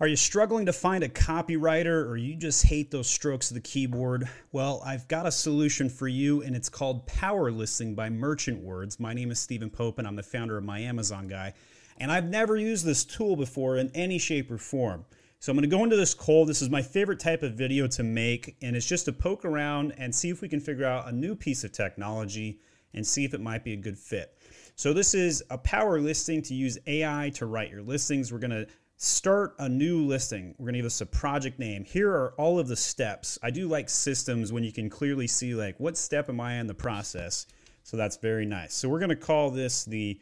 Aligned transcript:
Are 0.00 0.08
you 0.08 0.16
struggling 0.16 0.66
to 0.66 0.72
find 0.72 1.04
a 1.04 1.08
copywriter 1.08 2.08
or 2.08 2.16
you 2.16 2.34
just 2.34 2.64
hate 2.64 2.90
those 2.90 3.08
strokes 3.08 3.50
of 3.50 3.54
the 3.54 3.60
keyboard? 3.60 4.28
Well, 4.50 4.82
I've 4.84 5.06
got 5.06 5.26
a 5.26 5.30
solution 5.30 5.88
for 5.88 6.08
you 6.08 6.42
and 6.42 6.56
it's 6.56 6.70
called 6.70 7.06
Power 7.06 7.52
Listing 7.52 7.94
by 7.94 8.08
Merchant 8.08 8.60
Words. 8.62 8.98
My 8.98 9.12
name 9.12 9.30
is 9.30 9.38
Stephen 9.38 9.70
Pope 9.70 9.98
and 9.98 10.08
I'm 10.08 10.16
the 10.16 10.22
founder 10.22 10.56
of 10.56 10.64
My 10.64 10.80
Amazon 10.80 11.28
Guy. 11.28 11.52
And 11.98 12.10
I've 12.10 12.24
never 12.24 12.56
used 12.56 12.86
this 12.86 13.04
tool 13.04 13.36
before 13.36 13.76
in 13.76 13.90
any 13.94 14.18
shape 14.18 14.50
or 14.50 14.58
form. 14.58 15.04
So 15.40 15.52
I'm 15.52 15.56
going 15.56 15.68
to 15.68 15.76
go 15.76 15.84
into 15.84 15.96
this 15.96 16.14
cold. 16.14 16.48
This 16.48 16.62
is 16.62 16.70
my 16.70 16.82
favorite 16.82 17.20
type 17.20 17.42
of 17.42 17.52
video 17.52 17.86
to 17.88 18.02
make 18.02 18.56
and 18.62 18.74
it's 18.74 18.88
just 18.88 19.04
to 19.04 19.12
poke 19.12 19.44
around 19.44 19.92
and 19.98 20.12
see 20.12 20.30
if 20.30 20.40
we 20.40 20.48
can 20.48 20.60
figure 20.60 20.86
out 20.86 21.08
a 21.08 21.12
new 21.12 21.36
piece 21.36 21.64
of 21.64 21.72
technology 21.72 22.60
and 22.94 23.06
see 23.06 23.24
if 23.24 23.34
it 23.34 23.40
might 23.40 23.62
be 23.62 23.74
a 23.74 23.76
good 23.76 23.98
fit. 23.98 24.38
So 24.74 24.92
this 24.92 25.14
is 25.14 25.44
a 25.50 25.58
power 25.58 26.00
listing 26.00 26.42
to 26.42 26.54
use 26.54 26.78
AI 26.86 27.30
to 27.34 27.46
write 27.46 27.70
your 27.70 27.82
listings. 27.82 28.32
We're 28.32 28.38
going 28.38 28.50
to 28.50 28.66
start 29.02 29.56
a 29.58 29.68
new 29.68 30.06
listing. 30.06 30.54
We're 30.58 30.66
going 30.66 30.74
to 30.74 30.78
give 30.78 30.86
us 30.86 31.00
a 31.00 31.06
project 31.06 31.58
name. 31.58 31.84
Here 31.84 32.08
are 32.08 32.34
all 32.38 32.60
of 32.60 32.68
the 32.68 32.76
steps. 32.76 33.36
I 33.42 33.50
do 33.50 33.66
like 33.66 33.90
systems 33.90 34.52
when 34.52 34.62
you 34.62 34.70
can 34.70 34.88
clearly 34.88 35.26
see 35.26 35.56
like 35.56 35.74
what 35.80 35.96
step 35.98 36.28
am 36.28 36.40
I 36.40 36.54
in 36.54 36.68
the 36.68 36.74
process. 36.74 37.46
So 37.82 37.96
that's 37.96 38.16
very 38.16 38.46
nice. 38.46 38.74
So 38.74 38.88
we're 38.88 39.00
going 39.00 39.08
to 39.08 39.16
call 39.16 39.50
this 39.50 39.84
the 39.84 40.20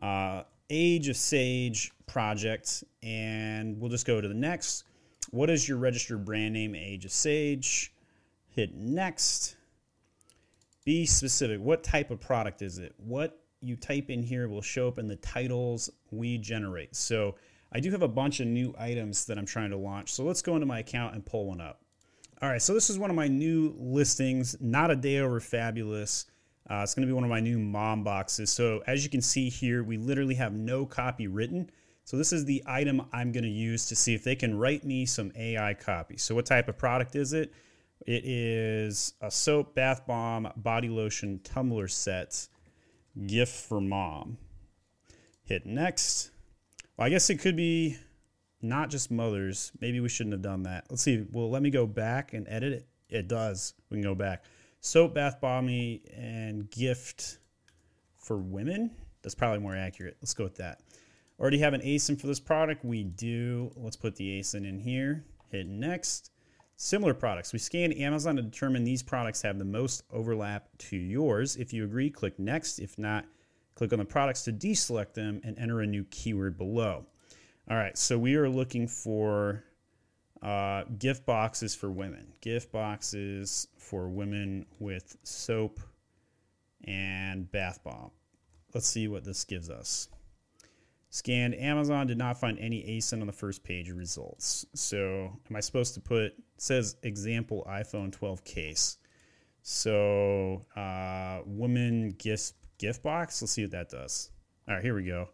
uh, 0.00 0.44
Age 0.70 1.08
of 1.08 1.16
Sage 1.16 1.90
project 2.06 2.84
and 3.02 3.80
we'll 3.80 3.90
just 3.90 4.06
go 4.06 4.20
to 4.20 4.28
the 4.28 4.34
next. 4.34 4.84
What 5.30 5.50
is 5.50 5.68
your 5.68 5.78
registered 5.78 6.24
brand 6.24 6.54
name? 6.54 6.76
Age 6.76 7.04
of 7.04 7.10
Sage. 7.10 7.92
Hit 8.50 8.76
next. 8.76 9.56
Be 10.84 11.04
specific. 11.04 11.60
What 11.60 11.82
type 11.82 12.12
of 12.12 12.20
product 12.20 12.62
is 12.62 12.78
it? 12.78 12.94
What 12.96 13.40
you 13.60 13.74
type 13.74 14.08
in 14.08 14.22
here 14.22 14.48
will 14.48 14.62
show 14.62 14.86
up 14.86 14.98
in 14.98 15.08
the 15.08 15.16
titles 15.16 15.90
we 16.12 16.38
generate. 16.38 16.94
So 16.94 17.34
I 17.72 17.80
do 17.80 17.90
have 17.90 18.02
a 18.02 18.08
bunch 18.08 18.40
of 18.40 18.46
new 18.46 18.74
items 18.78 19.26
that 19.26 19.38
I'm 19.38 19.46
trying 19.46 19.70
to 19.70 19.76
launch. 19.76 20.12
So 20.12 20.24
let's 20.24 20.42
go 20.42 20.54
into 20.54 20.66
my 20.66 20.80
account 20.80 21.14
and 21.14 21.24
pull 21.24 21.46
one 21.46 21.60
up. 21.60 21.80
All 22.42 22.48
right, 22.48 22.60
so 22.60 22.72
this 22.72 22.90
is 22.90 22.98
one 22.98 23.10
of 23.10 23.16
my 23.16 23.28
new 23.28 23.74
listings, 23.78 24.56
not 24.60 24.90
a 24.90 24.96
day 24.96 25.18
over 25.18 25.40
fabulous. 25.40 26.26
Uh, 26.68 26.80
it's 26.82 26.94
going 26.94 27.06
to 27.06 27.10
be 27.10 27.14
one 27.14 27.24
of 27.24 27.30
my 27.30 27.40
new 27.40 27.58
mom 27.58 28.02
boxes. 28.02 28.50
So 28.50 28.82
as 28.86 29.04
you 29.04 29.10
can 29.10 29.20
see 29.20 29.48
here, 29.48 29.82
we 29.84 29.98
literally 29.98 30.34
have 30.36 30.52
no 30.52 30.86
copy 30.86 31.26
written. 31.26 31.70
So 32.04 32.16
this 32.16 32.32
is 32.32 32.44
the 32.44 32.62
item 32.66 33.06
I'm 33.12 33.30
going 33.30 33.44
to 33.44 33.50
use 33.50 33.86
to 33.86 33.96
see 33.96 34.14
if 34.14 34.24
they 34.24 34.34
can 34.34 34.58
write 34.58 34.84
me 34.84 35.06
some 35.06 35.32
AI 35.36 35.74
copy. 35.74 36.16
So 36.16 36.34
what 36.34 36.46
type 36.46 36.68
of 36.68 36.78
product 36.78 37.14
is 37.14 37.32
it? 37.32 37.52
It 38.06 38.24
is 38.24 39.12
a 39.20 39.30
soap, 39.30 39.74
bath 39.74 40.06
bomb, 40.06 40.50
body 40.56 40.88
lotion, 40.88 41.40
tumbler 41.44 41.88
set, 41.88 42.48
gift 43.26 43.54
for 43.54 43.80
mom. 43.80 44.38
Hit 45.44 45.66
next. 45.66 46.30
Well, 47.00 47.06
I 47.06 47.10
guess 47.10 47.30
it 47.30 47.36
could 47.36 47.56
be 47.56 47.96
not 48.60 48.90
just 48.90 49.10
mothers. 49.10 49.72
Maybe 49.80 50.00
we 50.00 50.10
shouldn't 50.10 50.34
have 50.34 50.42
done 50.42 50.64
that. 50.64 50.84
Let's 50.90 51.00
see. 51.00 51.24
Well, 51.32 51.48
let 51.48 51.62
me 51.62 51.70
go 51.70 51.86
back 51.86 52.34
and 52.34 52.46
edit 52.46 52.74
it. 52.74 52.88
It 53.08 53.26
does. 53.26 53.72
We 53.88 53.96
can 53.96 54.02
go 54.02 54.14
back. 54.14 54.44
Soap, 54.82 55.14
bath 55.14 55.40
bomby, 55.40 56.02
and 56.14 56.70
gift 56.70 57.38
for 58.18 58.36
women. 58.36 58.90
That's 59.22 59.34
probably 59.34 59.60
more 59.60 59.74
accurate. 59.74 60.18
Let's 60.20 60.34
go 60.34 60.44
with 60.44 60.56
that. 60.56 60.82
Already 61.38 61.56
have 61.60 61.72
an 61.72 61.80
ASIN 61.80 62.20
for 62.20 62.26
this 62.26 62.38
product. 62.38 62.84
We 62.84 63.04
do. 63.04 63.72
Let's 63.76 63.96
put 63.96 64.14
the 64.16 64.38
ASIN 64.38 64.68
in 64.68 64.78
here. 64.78 65.24
Hit 65.50 65.66
next. 65.68 66.32
Similar 66.76 67.14
products. 67.14 67.54
We 67.54 67.60
scan 67.60 67.92
Amazon 67.92 68.36
to 68.36 68.42
determine 68.42 68.84
these 68.84 69.02
products 69.02 69.40
have 69.40 69.58
the 69.58 69.64
most 69.64 70.02
overlap 70.12 70.68
to 70.76 70.98
yours. 70.98 71.56
If 71.56 71.72
you 71.72 71.84
agree, 71.84 72.10
click 72.10 72.38
next. 72.38 72.78
If 72.78 72.98
not, 72.98 73.24
Click 73.80 73.94
on 73.94 73.98
the 73.98 74.04
products 74.04 74.42
to 74.42 74.52
deselect 74.52 75.14
them 75.14 75.40
and 75.42 75.58
enter 75.58 75.80
a 75.80 75.86
new 75.86 76.04
keyword 76.10 76.58
below. 76.58 77.06
All 77.70 77.78
right, 77.78 77.96
so 77.96 78.18
we 78.18 78.34
are 78.34 78.46
looking 78.46 78.86
for 78.86 79.64
uh, 80.42 80.84
gift 80.98 81.24
boxes 81.24 81.74
for 81.74 81.90
women. 81.90 82.34
Gift 82.42 82.70
boxes 82.72 83.68
for 83.78 84.10
women 84.10 84.66
with 84.80 85.16
soap 85.22 85.80
and 86.84 87.50
bath 87.50 87.82
bomb. 87.82 88.10
Let's 88.74 88.86
see 88.86 89.08
what 89.08 89.24
this 89.24 89.44
gives 89.44 89.70
us. 89.70 90.10
Scanned 91.08 91.54
Amazon 91.54 92.06
did 92.06 92.18
not 92.18 92.38
find 92.38 92.58
any 92.58 92.82
ASIN 92.82 93.22
on 93.22 93.26
the 93.26 93.32
first 93.32 93.64
page 93.64 93.90
results. 93.90 94.66
So, 94.74 95.32
am 95.48 95.56
I 95.56 95.60
supposed 95.60 95.94
to 95.94 96.00
put 96.00 96.34
says 96.58 96.96
example 97.02 97.66
iPhone 97.66 98.12
12 98.12 98.44
case? 98.44 98.98
So, 99.62 100.66
uh, 100.76 101.40
woman 101.46 102.10
gift 102.18 102.59
gift 102.80 103.02
box. 103.02 103.40
Let's 103.40 103.52
see 103.52 103.62
what 103.62 103.70
that 103.72 103.90
does. 103.90 104.30
All 104.66 104.74
right, 104.74 104.82
here 104.82 104.94
we 104.94 105.04
go. 105.04 105.28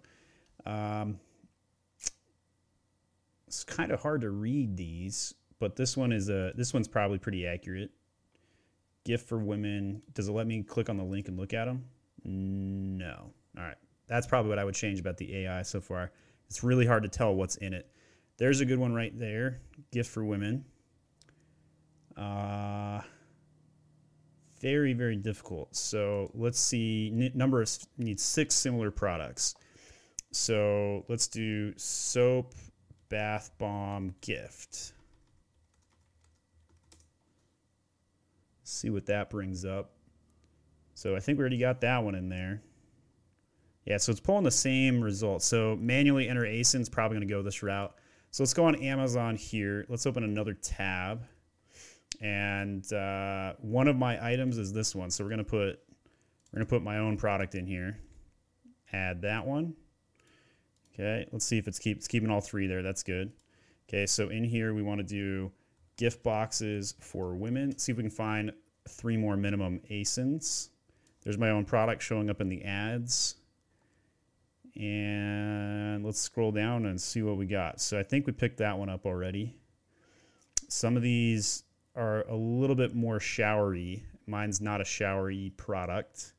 Um, 0.67 1.21
it's 3.47 3.63
kind 3.65 3.93
of 3.93 4.03
hard 4.03 4.23
to 4.23 4.31
read 4.31 4.77
these, 4.77 5.33
but 5.61 5.77
this 5.77 5.97
one 5.97 6.13
is 6.13 6.29
a 6.29 6.53
this 6.57 6.75
one's 6.75 6.89
probably 6.89 7.19
pretty 7.19 7.47
accurate. 7.47 7.91
Gift 9.05 9.29
for 9.29 9.39
women. 9.39 10.03
Does 10.13 10.29
it 10.29 10.33
let 10.33 10.49
me 10.49 10.63
click 10.65 10.91
on 10.91 10.97
the 10.97 11.05
link 11.05 11.29
and 11.29 11.39
look 11.39 11.55
at 11.55 11.67
them? 11.67 11.85
No. 12.25 13.31
All 13.57 13.65
right. 13.65 13.77
That's 14.09 14.27
probably 14.27 14.49
what 14.49 14.59
I 14.59 14.65
would 14.65 14.75
change 14.75 14.99
about 14.99 15.17
the 15.17 15.37
AI 15.37 15.63
so 15.63 15.81
far. 15.81 16.11
It's 16.49 16.65
really 16.65 16.87
hard 16.87 17.05
to 17.05 17.09
tell 17.09 17.35
what's 17.35 17.57
in 17.57 17.73
it. 17.73 17.89
There's 18.37 18.61
a 18.61 18.65
good 18.65 18.79
one 18.79 18.95
right 18.95 19.17
there. 19.17 19.61
Gift 19.93 20.11
for 20.11 20.25
women. 20.25 20.65
Very, 24.67 24.95
very 24.95 25.15
difficult. 25.15 25.77
So 25.77 26.29
let's 26.35 26.59
see, 26.59 27.31
number 27.35 27.63
of, 27.63 27.71
needs 27.99 28.25
six 28.25 28.53
similar 28.53 28.91
products. 28.91 29.55
So 30.33 31.05
let's 31.09 31.29
do 31.29 31.73
soap, 31.77 32.53
bath 33.09 33.53
bomb, 33.59 34.17
gift. 34.23 34.93
See 38.65 38.91
what 38.91 39.07
that 39.07 39.31
brings 39.31 39.65
up. 39.65 39.93
So 40.95 41.15
I 41.15 41.21
think 41.21 41.39
we 41.39 41.43
already 41.43 41.59
got 41.59 41.81
that 41.83 42.03
one 42.03 42.17
in 42.17 42.29
there. 42.29 42.61
Yeah, 43.85 43.99
so 43.99 44.11
it's 44.11 44.21
pulling 44.21 44.43
the 44.43 44.51
same 44.51 45.01
results. 45.01 45.47
So 45.47 45.77
manually 45.81 46.29
enter 46.29 46.43
ASIN 46.43 46.81
is 46.81 46.89
probably 46.89 47.19
going 47.19 47.29
to 47.29 47.33
go 47.33 47.41
this 47.41 47.63
route. 47.63 47.95
So 48.33 48.43
let's 48.43 48.53
go 48.53 48.65
on 48.65 48.75
Amazon 48.75 49.37
here. 49.37 49.87
Let's 49.89 50.07
open 50.07 50.25
another 50.25 50.55
tab 50.55 51.23
and 52.21 52.91
uh, 52.93 53.55
one 53.61 53.89
of 53.89 53.97
my 53.97 54.25
items 54.25 54.59
is 54.59 54.73
this 54.73 54.95
one. 54.95 55.11
So 55.11 55.25
we're 55.25 55.31
gonna 55.31 55.45
put 55.45 55.81
we're 56.53 56.59
gonna 56.59 56.67
put 56.67 56.83
my 56.83 56.99
own 56.99 57.17
product 57.17 57.55
in 57.55 57.67
here. 57.67 57.99
Add 58.93 59.23
that 59.23 59.47
one. 59.47 59.75
Okay, 60.95 61.27
let's 61.33 61.45
see 61.45 61.59
if 61.59 61.69
it's 61.69 61.79
keep 61.79 61.99
it's 61.99 62.09
keeping 62.09 62.31
all 62.31 62.41
three 62.41 62.67
there. 62.67 62.83
That's 62.83 63.03
good. 63.03 63.33
Okay, 63.89 64.07
so 64.07 64.29
in 64.29 64.45
here 64.45 64.75
we 64.75 64.83
want 64.83 64.99
to 64.99 65.05
do 65.05 65.53
gift 65.97 66.23
boxes 66.23 66.95
for 67.01 67.35
women. 67.35 67.77
See 67.79 67.93
if 67.93 67.99
we 67.99 68.05
can 68.05 68.11
find 68.11 68.53
three 68.89 69.17
more 69.17 69.37
minimum 69.37 69.81
ASINs. 69.91 70.71
There's 71.23 71.39
my 71.39 71.51
own 71.51 71.65
product 71.65 72.03
showing 72.03 72.31
up 72.31 72.41
in 72.41 72.49
the 72.49 72.63
ads. 72.65 73.37
And 74.79 76.05
let's 76.05 76.21
scroll 76.21 76.53
down 76.53 76.87
and 76.87 77.01
see 77.01 77.23
what 77.23 77.37
we 77.37 77.47
got. 77.47 77.81
So 77.81 77.99
I 77.99 78.03
think 78.03 78.27
we 78.27 78.33
picked 78.33 78.59
that 78.59 78.79
one 78.79 78.89
up 78.89 79.07
already. 79.07 79.55
Some 80.69 80.97
of 80.97 81.03
these 81.03 81.65
are 81.97 82.23
a 82.29 82.35
little 82.37 82.77
bit 82.77 82.95
more 82.95 83.19
showery. 83.19 84.05
Mine's 84.27 84.61
not 84.61 84.81
a 84.81 84.85
showery 84.85 85.53
product. 85.57 86.35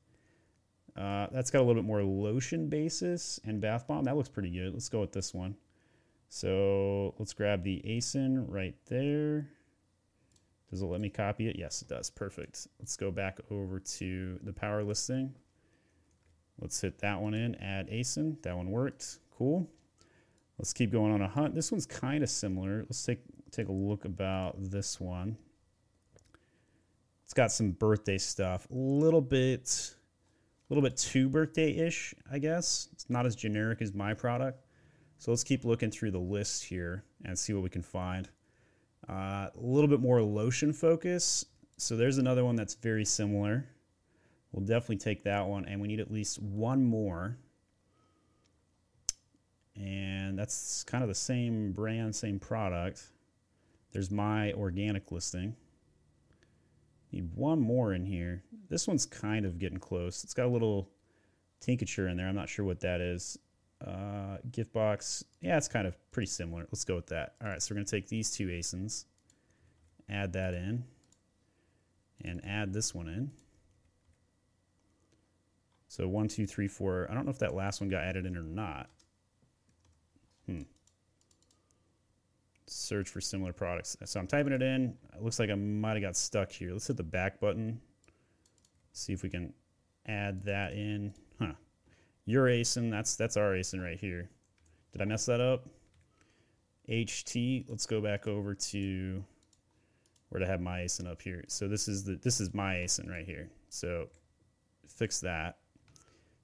Uh, 0.95 1.27
that's 1.31 1.51
got 1.51 1.59
a 1.59 1.63
little 1.63 1.81
bit 1.81 1.87
more 1.87 2.03
lotion 2.03 2.69
basis 2.69 3.39
and 3.45 3.61
bath 3.61 3.87
bomb. 3.87 4.03
That 4.05 4.15
looks 4.15 4.29
pretty 4.29 4.49
good. 4.49 4.73
Let's 4.73 4.89
go 4.89 5.01
with 5.01 5.11
this 5.11 5.33
one. 5.33 5.55
So 6.29 7.13
let's 7.19 7.33
grab 7.33 7.63
the 7.63 7.81
ASIN 7.85 8.45
right 8.47 8.75
there. 8.87 9.47
Does 10.69 10.81
it 10.81 10.85
let 10.85 10.99
me 10.99 11.09
copy 11.09 11.47
it? 11.47 11.55
Yes, 11.57 11.81
it 11.81 11.87
does. 11.87 12.09
Perfect. 12.09 12.67
Let's 12.79 12.97
go 12.97 13.11
back 13.11 13.39
over 13.49 13.79
to 13.79 14.39
the 14.43 14.51
power 14.51 14.83
listing. 14.83 15.33
Let's 16.59 16.81
hit 16.81 16.99
that 16.99 17.21
one 17.21 17.33
in, 17.33 17.55
add 17.55 17.89
ASIN. 17.89 18.41
That 18.41 18.57
one 18.57 18.71
worked. 18.71 19.19
Cool. 19.37 19.69
Let's 20.57 20.73
keep 20.73 20.91
going 20.91 21.13
on 21.13 21.21
a 21.21 21.27
hunt. 21.27 21.53
This 21.53 21.71
one's 21.71 21.85
kind 21.85 22.23
of 22.23 22.29
similar. 22.29 22.79
Let's 22.79 23.05
take 23.05 23.19
take 23.51 23.69
a 23.69 23.71
look 23.71 24.05
about 24.05 24.55
this 24.57 24.99
one. 24.99 25.37
It's 27.27 27.33
got 27.33 27.51
some 27.51 27.71
birthday 27.71 28.17
stuff. 28.17 28.69
A 28.71 28.73
little 28.73 29.19
bit, 29.19 29.93
a 30.69 30.73
little 30.73 30.81
bit 30.81 30.95
too 30.95 31.27
birthday-ish, 31.27 32.15
I 32.31 32.39
guess. 32.39 32.87
It's 32.93 33.09
not 33.09 33.25
as 33.25 33.35
generic 33.35 33.81
as 33.81 33.93
my 33.93 34.13
product. 34.13 34.63
So 35.17 35.31
let's 35.31 35.43
keep 35.43 35.65
looking 35.65 35.91
through 35.91 36.11
the 36.11 36.19
list 36.19 36.63
here 36.63 37.03
and 37.25 37.37
see 37.37 37.51
what 37.51 37.63
we 37.63 37.69
can 37.69 37.81
find. 37.81 38.29
Uh, 39.09 39.49
a 39.53 39.59
little 39.59 39.89
bit 39.89 39.99
more 39.99 40.21
lotion 40.21 40.71
focus. 40.71 41.43
So 41.75 41.97
there's 41.97 42.17
another 42.17 42.45
one 42.45 42.55
that's 42.55 42.75
very 42.75 43.03
similar. 43.03 43.65
We'll 44.53 44.65
definitely 44.65 44.99
take 44.99 45.23
that 45.23 45.45
one, 45.47 45.65
and 45.65 45.81
we 45.81 45.89
need 45.89 45.99
at 45.99 46.09
least 46.09 46.41
one 46.41 46.85
more. 46.85 47.37
And 49.75 50.39
that's 50.39 50.85
kind 50.85 51.03
of 51.03 51.09
the 51.09 51.13
same 51.13 51.73
brand, 51.73 52.15
same 52.15 52.39
product. 52.39 53.03
There's 53.91 54.11
my 54.11 54.53
organic 54.53 55.11
listing. 55.11 55.57
Need 57.11 57.31
one 57.35 57.59
more 57.59 57.93
in 57.93 58.05
here. 58.05 58.43
This 58.69 58.87
one's 58.87 59.05
kind 59.05 59.45
of 59.45 59.59
getting 59.59 59.79
close. 59.79 60.23
It's 60.23 60.33
got 60.33 60.45
a 60.45 60.49
little 60.49 60.89
tincture 61.61 62.07
in 62.07 62.17
there. 62.17 62.27
I'm 62.27 62.35
not 62.35 62.49
sure 62.49 62.65
what 62.65 62.81
that 62.81 63.01
is. 63.01 63.37
Uh, 63.85 64.37
gift 64.51 64.73
box, 64.73 65.23
yeah, 65.39 65.55
it's 65.55 65.67
kind 65.67 65.85
of 65.85 65.95
pretty 66.11 66.25
similar. 66.25 66.63
Let's 66.71 66.83
go 66.83 66.95
with 66.95 67.07
that. 67.07 67.35
All 67.41 67.47
right, 67.47 67.61
so 67.61 67.73
we're 67.73 67.77
going 67.77 67.85
to 67.85 67.91
take 67.91 68.07
these 68.07 68.31
two 68.31 68.47
ASINs, 68.47 69.05
add 70.09 70.33
that 70.33 70.55
in, 70.55 70.83
and 72.25 72.43
add 72.43 72.73
this 72.73 72.95
one 72.95 73.07
in. 73.07 73.31
So 75.87 76.07
one, 76.07 76.27
two, 76.27 76.47
three, 76.47 76.67
four. 76.67 77.07
I 77.09 77.13
don't 77.13 77.25
know 77.25 77.31
if 77.31 77.39
that 77.39 77.53
last 77.53 77.79
one 77.79 77.89
got 77.89 78.03
added 78.03 78.25
in 78.25 78.35
or 78.35 78.41
not. 78.41 78.89
Hmm. 80.47 80.61
Search 82.67 83.09
for 83.09 83.21
similar 83.21 83.53
products. 83.53 83.95
So 84.05 84.19
I'm 84.19 84.27
typing 84.27 84.53
it 84.53 84.61
in. 84.61 84.93
It 85.15 85.23
looks 85.23 85.39
like 85.39 85.49
I 85.49 85.55
might 85.55 85.93
have 85.93 86.01
got 86.01 86.17
stuck 86.17 86.51
here. 86.51 86.71
Let's 86.71 86.87
hit 86.87 86.97
the 86.97 87.03
back 87.03 87.39
button. 87.39 87.79
See 88.91 89.13
if 89.13 89.23
we 89.23 89.29
can 89.29 89.53
add 90.05 90.43
that 90.43 90.73
in. 90.73 91.13
Huh. 91.39 91.53
Your 92.25 92.47
ASIN, 92.47 92.91
that's 92.91 93.15
that's 93.15 93.37
our 93.37 93.53
ASIN 93.53 93.81
right 93.81 93.99
here. 93.99 94.29
Did 94.91 95.01
I 95.01 95.05
mess 95.05 95.25
that 95.27 95.39
up? 95.39 95.69
HT, 96.89 97.65
let's 97.69 97.85
go 97.85 98.01
back 98.01 98.27
over 98.27 98.53
to 98.53 99.23
where 100.29 100.39
to 100.39 100.45
have 100.45 100.61
my 100.61 100.79
ASIN 100.79 101.09
up 101.09 101.21
here. 101.21 101.43
So 101.47 101.67
this 101.67 101.87
is 101.87 102.03
the 102.03 102.15
this 102.15 102.39
is 102.39 102.53
my 102.53 102.75
ASIN 102.75 103.09
right 103.09 103.25
here. 103.25 103.49
So 103.69 104.07
fix 104.87 105.19
that. 105.21 105.57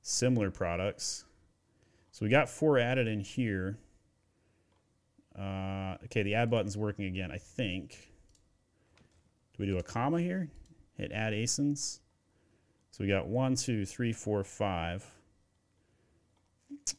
Similar 0.02 0.52
products. 0.52 1.26
So 2.12 2.26
we 2.26 2.30
got 2.30 2.50
four 2.50 2.78
added 2.78 3.08
in 3.08 3.20
here. 3.20 3.78
Uh, 5.38 5.96
okay, 6.06 6.24
the 6.24 6.36
add 6.36 6.50
button's 6.50 6.78
working 6.78 7.06
again, 7.06 7.32
I 7.32 7.38
think. 7.38 8.12
Do 9.54 9.64
we 9.64 9.66
do 9.66 9.78
a 9.78 9.84
comma 9.84 10.20
here? 10.20 10.50
Hit 10.98 11.12
add 11.12 11.34
ASINs. 11.34 12.00
So 12.92 13.04
we 13.04 13.08
got 13.08 13.28
one, 13.28 13.56
two, 13.56 13.86
three, 13.86 14.14
four, 14.14 14.44
five. 14.44 15.04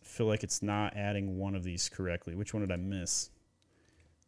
feel 0.02 0.26
like 0.26 0.42
it's 0.42 0.62
not 0.62 0.96
adding 0.96 1.38
one 1.38 1.54
of 1.54 1.62
these 1.62 1.88
correctly. 1.88 2.34
Which 2.34 2.52
one 2.52 2.62
did 2.62 2.72
I 2.72 2.76
miss? 2.76 3.30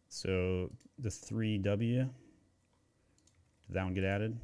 So 0.09 0.71
the 0.99 1.09
3W. 1.09 1.63
Did 1.63 2.11
that 3.69 3.85
one 3.85 3.95
get 3.95 4.05
added? 4.05 4.39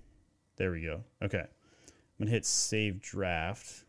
There 0.56 0.73
we 0.73 0.82
go. 0.82 1.03
Okay. 1.23 1.38
I'm 1.38 2.19
going 2.19 2.26
to 2.26 2.32
hit 2.32 2.44
save 2.44 3.00
draft. 3.00 3.85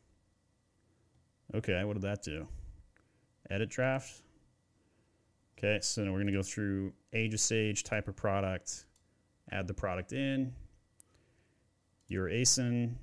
Okay, 1.55 1.83
what 1.83 1.93
did 1.93 2.03
that 2.03 2.23
do? 2.23 2.47
Edit 3.49 3.69
draft. 3.69 4.22
Okay, 5.63 5.79
so 5.81 6.03
now 6.03 6.11
we're 6.11 6.17
going 6.17 6.27
to 6.27 6.33
go 6.33 6.43
through 6.43 6.91
age 7.13 7.33
of 7.33 7.39
sage, 7.39 7.85
type 7.85 8.09
of 8.09 8.17
product, 8.17 8.83
add 9.49 9.65
the 9.65 9.73
product 9.73 10.11
in, 10.11 10.51
your 12.09 12.27
ASIN, 12.27 12.95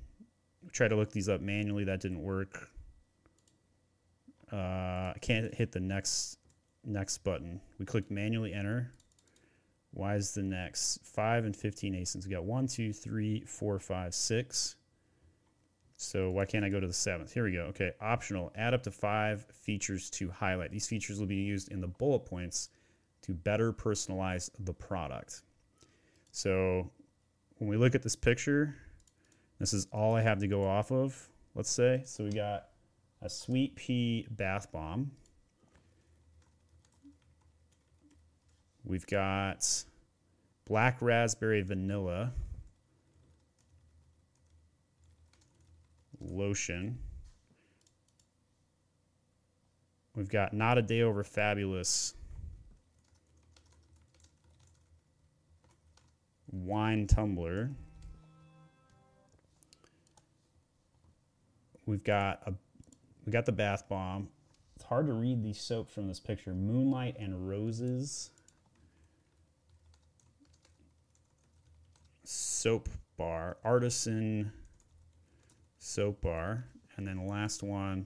try 0.71 0.87
to 0.87 0.95
look 0.95 1.11
these 1.11 1.27
up 1.27 1.41
manually. 1.41 1.85
That 1.85 2.01
didn't 2.01 2.21
work. 2.21 2.69
Uh, 4.53 4.57
I 5.15 5.15
can't 5.21 5.51
hit 5.55 5.71
the 5.71 5.79
next 5.79 6.37
next 6.85 7.19
button. 7.19 7.61
We 7.79 7.85
clicked 7.85 8.11
manually 8.11 8.53
enter. 8.53 8.91
Why 9.89 10.15
is 10.15 10.35
the 10.35 10.43
next? 10.43 10.99
5 11.03 11.45
and 11.45 11.55
15 11.55 11.95
ASINs. 11.95 12.25
We 12.27 12.31
got 12.31 12.43
one, 12.43 12.67
two, 12.67 12.93
three, 12.93 13.43
four, 13.47 13.79
five, 13.79 14.13
six. 14.13 14.75
So 16.01 16.31
why 16.31 16.45
can't 16.45 16.65
I 16.65 16.69
go 16.69 16.79
to 16.79 16.87
the 16.87 16.93
seventh? 16.93 17.31
Here 17.31 17.43
we 17.43 17.51
go. 17.51 17.65
Okay, 17.65 17.91
optional. 18.01 18.51
Add 18.55 18.73
up 18.73 18.81
to 18.83 18.91
five 18.91 19.45
features 19.53 20.09
to 20.09 20.31
highlight. 20.31 20.71
These 20.71 20.87
features 20.87 21.19
will 21.19 21.27
be 21.27 21.35
used 21.35 21.71
in 21.71 21.79
the 21.79 21.87
bullet 21.87 22.21
points 22.21 22.69
to 23.21 23.33
better 23.33 23.71
personalize 23.71 24.49
the 24.57 24.73
product. 24.73 25.43
So 26.31 26.89
when 27.59 27.69
we 27.69 27.77
look 27.77 27.93
at 27.93 28.01
this 28.01 28.15
picture, 28.15 28.75
this 29.59 29.73
is 29.73 29.87
all 29.91 30.15
I 30.15 30.21
have 30.21 30.39
to 30.39 30.47
go 30.47 30.67
off 30.67 30.91
of, 30.91 31.29
let's 31.53 31.69
say. 31.69 32.01
So 32.05 32.23
we 32.23 32.31
got 32.31 32.69
a 33.21 33.29
sweet 33.29 33.75
pea 33.75 34.25
bath 34.31 34.71
bomb. 34.71 35.11
We've 38.83 39.05
got 39.05 39.67
black 40.65 40.99
raspberry 40.99 41.61
vanilla 41.61 42.31
lotion. 46.21 46.99
We've 50.15 50.29
got 50.29 50.53
not 50.53 50.77
a 50.77 50.81
day 50.81 51.01
over 51.01 51.23
fabulous 51.23 52.13
wine 56.51 57.07
tumbler. 57.07 57.71
We've 61.85 62.03
got 62.03 62.41
a 62.45 62.53
we 63.25 63.31
got 63.31 63.45
the 63.45 63.51
bath 63.51 63.87
bomb. 63.87 64.29
It's 64.75 64.85
hard 64.85 65.07
to 65.07 65.13
read 65.13 65.43
these 65.43 65.59
soaps 65.59 65.93
from 65.93 66.07
this 66.07 66.19
picture. 66.19 66.53
Moonlight 66.53 67.17
and 67.19 67.47
roses. 67.47 68.31
Soap 72.23 72.89
bar, 73.17 73.57
artisan 73.63 74.51
soap 75.81 76.21
bar, 76.21 76.65
and 76.95 77.07
then 77.07 77.17
the 77.17 77.31
last 77.31 77.63
one. 77.63 78.05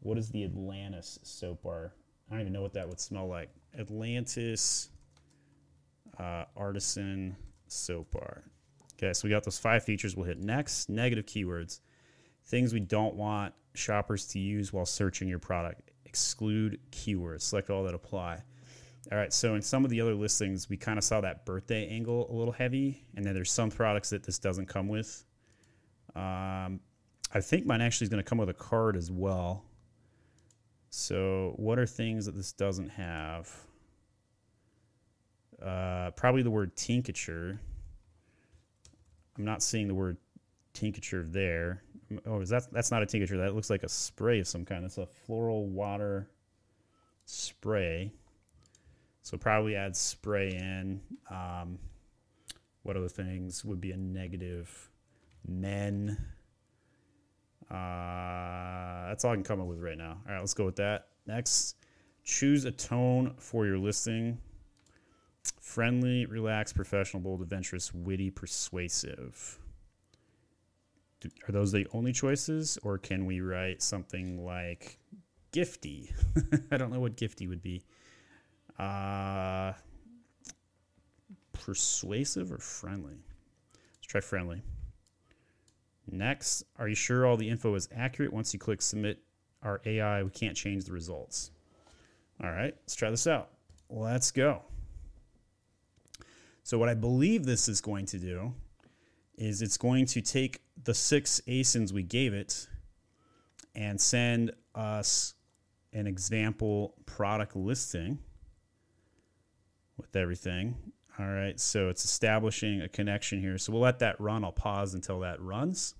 What 0.00 0.16
is 0.16 0.28
the 0.28 0.44
Atlantis 0.44 1.18
soap 1.24 1.62
bar? 1.62 1.92
I 2.30 2.34
don't 2.34 2.42
even 2.42 2.52
know 2.52 2.62
what 2.62 2.74
that 2.74 2.88
would 2.88 3.00
smell 3.00 3.26
like. 3.26 3.50
Atlantis 3.76 4.90
uh, 6.18 6.44
artisan 6.56 7.36
soap 7.66 8.12
bar. 8.12 8.44
Okay, 8.94 9.12
so 9.12 9.26
we 9.26 9.30
got 9.30 9.42
those 9.42 9.58
five 9.58 9.82
features. 9.82 10.16
We'll 10.16 10.26
hit 10.26 10.38
next. 10.38 10.88
Negative 10.88 11.26
keywords 11.26 11.80
things 12.48 12.72
we 12.72 12.80
don't 12.80 13.14
want 13.14 13.54
shoppers 13.74 14.26
to 14.26 14.38
use 14.38 14.72
while 14.72 14.86
searching 14.86 15.28
your 15.28 15.38
product. 15.38 15.90
Exclude 16.06 16.80
keywords. 16.90 17.42
Select 17.42 17.70
all 17.70 17.84
that 17.84 17.94
apply. 17.94 18.42
All 19.12 19.18
right, 19.18 19.32
so 19.32 19.54
in 19.54 19.62
some 19.62 19.84
of 19.84 19.90
the 19.90 20.00
other 20.00 20.14
listings, 20.14 20.68
we 20.68 20.76
kind 20.76 20.98
of 20.98 21.04
saw 21.04 21.20
that 21.20 21.46
birthday 21.46 21.88
angle 21.88 22.28
a 22.30 22.34
little 22.34 22.52
heavy, 22.52 23.04
and 23.14 23.24
then 23.24 23.34
there's 23.34 23.50
some 23.50 23.70
products 23.70 24.10
that 24.10 24.22
this 24.22 24.38
doesn't 24.38 24.66
come 24.66 24.88
with. 24.88 25.24
Um, 26.18 26.80
I 27.32 27.40
think 27.40 27.64
mine 27.66 27.80
actually 27.80 28.06
is 28.06 28.08
going 28.08 28.22
to 28.22 28.28
come 28.28 28.38
with 28.38 28.48
a 28.48 28.54
card 28.54 28.96
as 28.96 29.10
well. 29.10 29.64
So, 30.90 31.52
what 31.56 31.78
are 31.78 31.86
things 31.86 32.26
that 32.26 32.34
this 32.34 32.52
doesn't 32.52 32.88
have? 32.88 33.50
Uh, 35.62 36.10
probably 36.12 36.42
the 36.42 36.50
word 36.50 36.74
tincture. 36.76 37.60
I'm 39.36 39.44
not 39.44 39.62
seeing 39.62 39.86
the 39.86 39.94
word 39.94 40.16
tincture 40.72 41.24
there. 41.28 41.82
Oh, 42.26 42.40
is 42.40 42.48
that 42.48 42.72
that's 42.72 42.90
not 42.90 43.02
a 43.02 43.06
tincture? 43.06 43.36
That 43.36 43.54
looks 43.54 43.70
like 43.70 43.82
a 43.82 43.88
spray 43.88 44.40
of 44.40 44.48
some 44.48 44.64
kind. 44.64 44.84
It's 44.84 44.98
a 44.98 45.06
floral 45.06 45.66
water 45.66 46.30
spray. 47.26 48.12
So 49.22 49.36
probably 49.36 49.76
add 49.76 49.94
spray 49.94 50.48
in. 50.50 51.00
Um, 51.30 51.78
what 52.82 52.96
other 52.96 53.08
things 53.08 53.64
would 53.64 53.80
be 53.80 53.92
a 53.92 53.96
negative? 53.96 54.90
Men. 55.46 56.16
Uh, 57.70 59.08
that's 59.08 59.24
all 59.24 59.32
I 59.32 59.34
can 59.34 59.44
come 59.44 59.60
up 59.60 59.66
with 59.66 59.80
right 59.80 59.98
now. 59.98 60.18
All 60.26 60.32
right, 60.32 60.40
let's 60.40 60.54
go 60.54 60.64
with 60.64 60.76
that. 60.76 61.08
Next, 61.26 61.76
choose 62.24 62.64
a 62.64 62.70
tone 62.70 63.34
for 63.38 63.66
your 63.66 63.78
listing. 63.78 64.38
Friendly, 65.60 66.26
relaxed, 66.26 66.74
professional, 66.74 67.22
bold, 67.22 67.42
adventurous, 67.42 67.92
witty, 67.92 68.30
persuasive 68.30 69.58
are 71.24 71.52
those 71.52 71.72
the 71.72 71.86
only 71.92 72.12
choices, 72.12 72.78
or 72.82 72.98
can 72.98 73.26
we 73.26 73.40
write 73.40 73.82
something 73.82 74.44
like 74.44 74.98
gifty? 75.52 76.12
I 76.70 76.76
don't 76.76 76.92
know 76.92 77.00
what 77.00 77.16
gifty 77.16 77.48
would 77.48 77.62
be. 77.62 77.82
Uh, 78.78 79.72
persuasive 81.52 82.52
or 82.52 82.58
friendly? 82.58 83.16
Let's 83.74 84.06
try 84.06 84.20
friendly. 84.20 84.62
Next, 86.10 86.64
are 86.78 86.88
you 86.88 86.94
sure 86.94 87.26
all 87.26 87.36
the 87.36 87.48
info 87.48 87.74
is 87.74 87.88
accurate? 87.94 88.32
Once 88.32 88.52
you 88.52 88.58
click 88.58 88.82
submit 88.82 89.20
our 89.62 89.80
AI, 89.84 90.22
we 90.22 90.30
can't 90.30 90.56
change 90.56 90.84
the 90.84 90.92
results. 90.92 91.50
All 92.42 92.50
right, 92.50 92.74
let's 92.82 92.94
try 92.94 93.10
this 93.10 93.26
out. 93.26 93.50
Let's 93.90 94.30
go. 94.30 94.62
So, 96.62 96.78
what 96.78 96.88
I 96.88 96.94
believe 96.94 97.46
this 97.46 97.68
is 97.68 97.80
going 97.80 98.06
to 98.06 98.18
do 98.18 98.52
is 99.36 99.62
it's 99.62 99.76
going 99.76 100.06
to 100.06 100.20
take 100.20 100.60
the 100.84 100.94
six 100.94 101.40
ASINs 101.46 101.92
we 101.92 102.02
gave 102.02 102.34
it 102.34 102.68
and 103.74 104.00
send 104.00 104.52
us 104.74 105.34
an 105.92 106.06
example 106.06 106.94
product 107.06 107.56
listing 107.56 108.18
with 109.96 110.14
everything. 110.14 110.76
All 111.18 111.26
right, 111.26 111.58
so 111.58 111.88
it's 111.88 112.04
establishing 112.04 112.82
a 112.82 112.88
connection 112.88 113.40
here. 113.40 113.58
So 113.58 113.72
we'll 113.72 113.82
let 113.82 113.98
that 114.00 114.20
run. 114.20 114.44
I'll 114.44 114.52
pause 114.52 114.94
until 114.94 115.20
that 115.20 115.40
runs. 115.40 115.94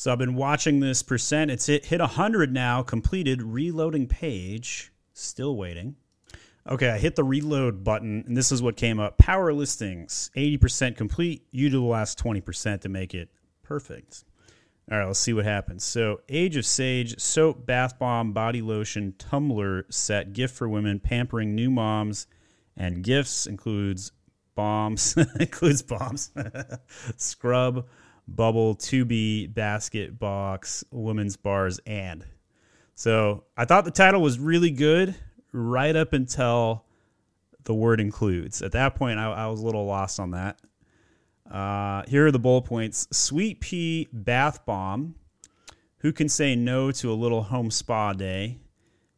So 0.00 0.10
I've 0.10 0.18
been 0.18 0.34
watching 0.34 0.80
this 0.80 1.02
percent. 1.02 1.50
It's 1.50 1.66
hit, 1.66 1.84
hit 1.84 2.00
100 2.00 2.54
now, 2.54 2.82
completed, 2.82 3.42
reloading 3.42 4.06
page, 4.06 4.94
still 5.12 5.56
waiting. 5.56 5.94
Okay, 6.66 6.88
I 6.88 6.96
hit 6.96 7.16
the 7.16 7.22
reload 7.22 7.84
button, 7.84 8.24
and 8.26 8.34
this 8.34 8.50
is 8.50 8.62
what 8.62 8.78
came 8.78 8.98
up. 8.98 9.18
Power 9.18 9.52
listings, 9.52 10.30
80% 10.34 10.96
complete. 10.96 11.44
You 11.50 11.68
do 11.68 11.80
the 11.80 11.86
last 11.86 12.18
20% 12.18 12.80
to 12.80 12.88
make 12.88 13.12
it 13.12 13.28
perfect. 13.62 14.24
All 14.90 14.96
right, 14.96 15.04
let's 15.04 15.18
see 15.18 15.34
what 15.34 15.44
happens. 15.44 15.84
So, 15.84 16.22
Age 16.30 16.56
of 16.56 16.64
Sage, 16.64 17.20
soap, 17.20 17.66
bath 17.66 17.98
bomb, 17.98 18.32
body 18.32 18.62
lotion, 18.62 19.12
tumbler 19.18 19.84
set, 19.90 20.32
gift 20.32 20.56
for 20.56 20.66
women, 20.66 20.98
pampering 20.98 21.54
new 21.54 21.68
moms, 21.68 22.26
and 22.74 23.04
gifts 23.04 23.46
includes 23.46 24.12
bombs, 24.54 25.14
includes 25.38 25.82
bombs, 25.82 26.30
scrub, 27.18 27.86
bubble, 28.34 28.76
2B, 28.76 29.52
basket, 29.54 30.18
box, 30.18 30.84
women's 30.90 31.36
bars, 31.36 31.80
and. 31.86 32.24
So, 32.94 33.44
I 33.56 33.64
thought 33.64 33.84
the 33.84 33.90
title 33.90 34.20
was 34.20 34.38
really 34.38 34.70
good 34.70 35.14
right 35.52 35.96
up 35.96 36.12
until 36.12 36.84
the 37.64 37.74
word 37.74 38.00
includes. 38.00 38.62
At 38.62 38.72
that 38.72 38.94
point, 38.94 39.18
I, 39.18 39.30
I 39.30 39.46
was 39.46 39.60
a 39.60 39.64
little 39.64 39.86
lost 39.86 40.20
on 40.20 40.32
that. 40.32 40.60
Uh, 41.50 42.02
here 42.06 42.26
are 42.26 42.30
the 42.30 42.38
bullet 42.38 42.62
points 42.62 43.08
Sweet 43.10 43.60
Pea 43.60 44.08
Bath 44.12 44.64
Bomb. 44.64 45.16
Who 45.98 46.12
can 46.12 46.28
say 46.28 46.54
no 46.54 46.92
to 46.92 47.12
a 47.12 47.14
little 47.14 47.42
home 47.42 47.70
spa 47.70 48.12
day? 48.12 48.58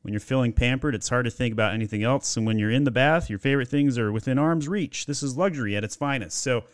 When 0.01 0.13
you're 0.13 0.21
feeling 0.21 0.53
pampered, 0.53 0.97
it's 0.97 1.09
hard 1.09 1.27
to 1.27 1.31
think 1.31 1.53
about 1.53 1.75
anything 1.75 2.03
else. 2.03 2.37
And 2.37 2.45
when 2.45 2.59
you're 2.59 2.73
in 2.73 2.83
the 2.83 2.91
bath, 2.91 3.31
your 3.31 3.39
favorite 3.39 3.69
things 3.69 3.97
are 3.99 4.11
within 4.11 4.37
arm's 4.37 4.67
reach. 4.67 5.07
This 5.07 5.23
is 5.23 5.37
luxury 5.37 5.77
at 5.77 5.85
its 5.85 5.95
finest. 5.95 6.39
So, 6.39 6.65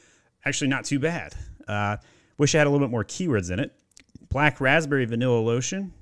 actually, 0.47 0.69
not 0.69 0.87
too 0.87 0.99
bad. 0.99 1.35
Uh, 1.67 1.99
wish 2.39 2.55
I 2.55 2.59
had 2.59 2.67
a 2.67 2.71
little 2.71 2.87
bit 2.87 2.93
more 2.93 3.05
keywords 3.05 3.51
in 3.51 3.61
it. 3.61 3.73
Black 4.29 4.61
raspberry 4.61 5.05
vanilla 5.05 5.41
lotion. 5.41 5.93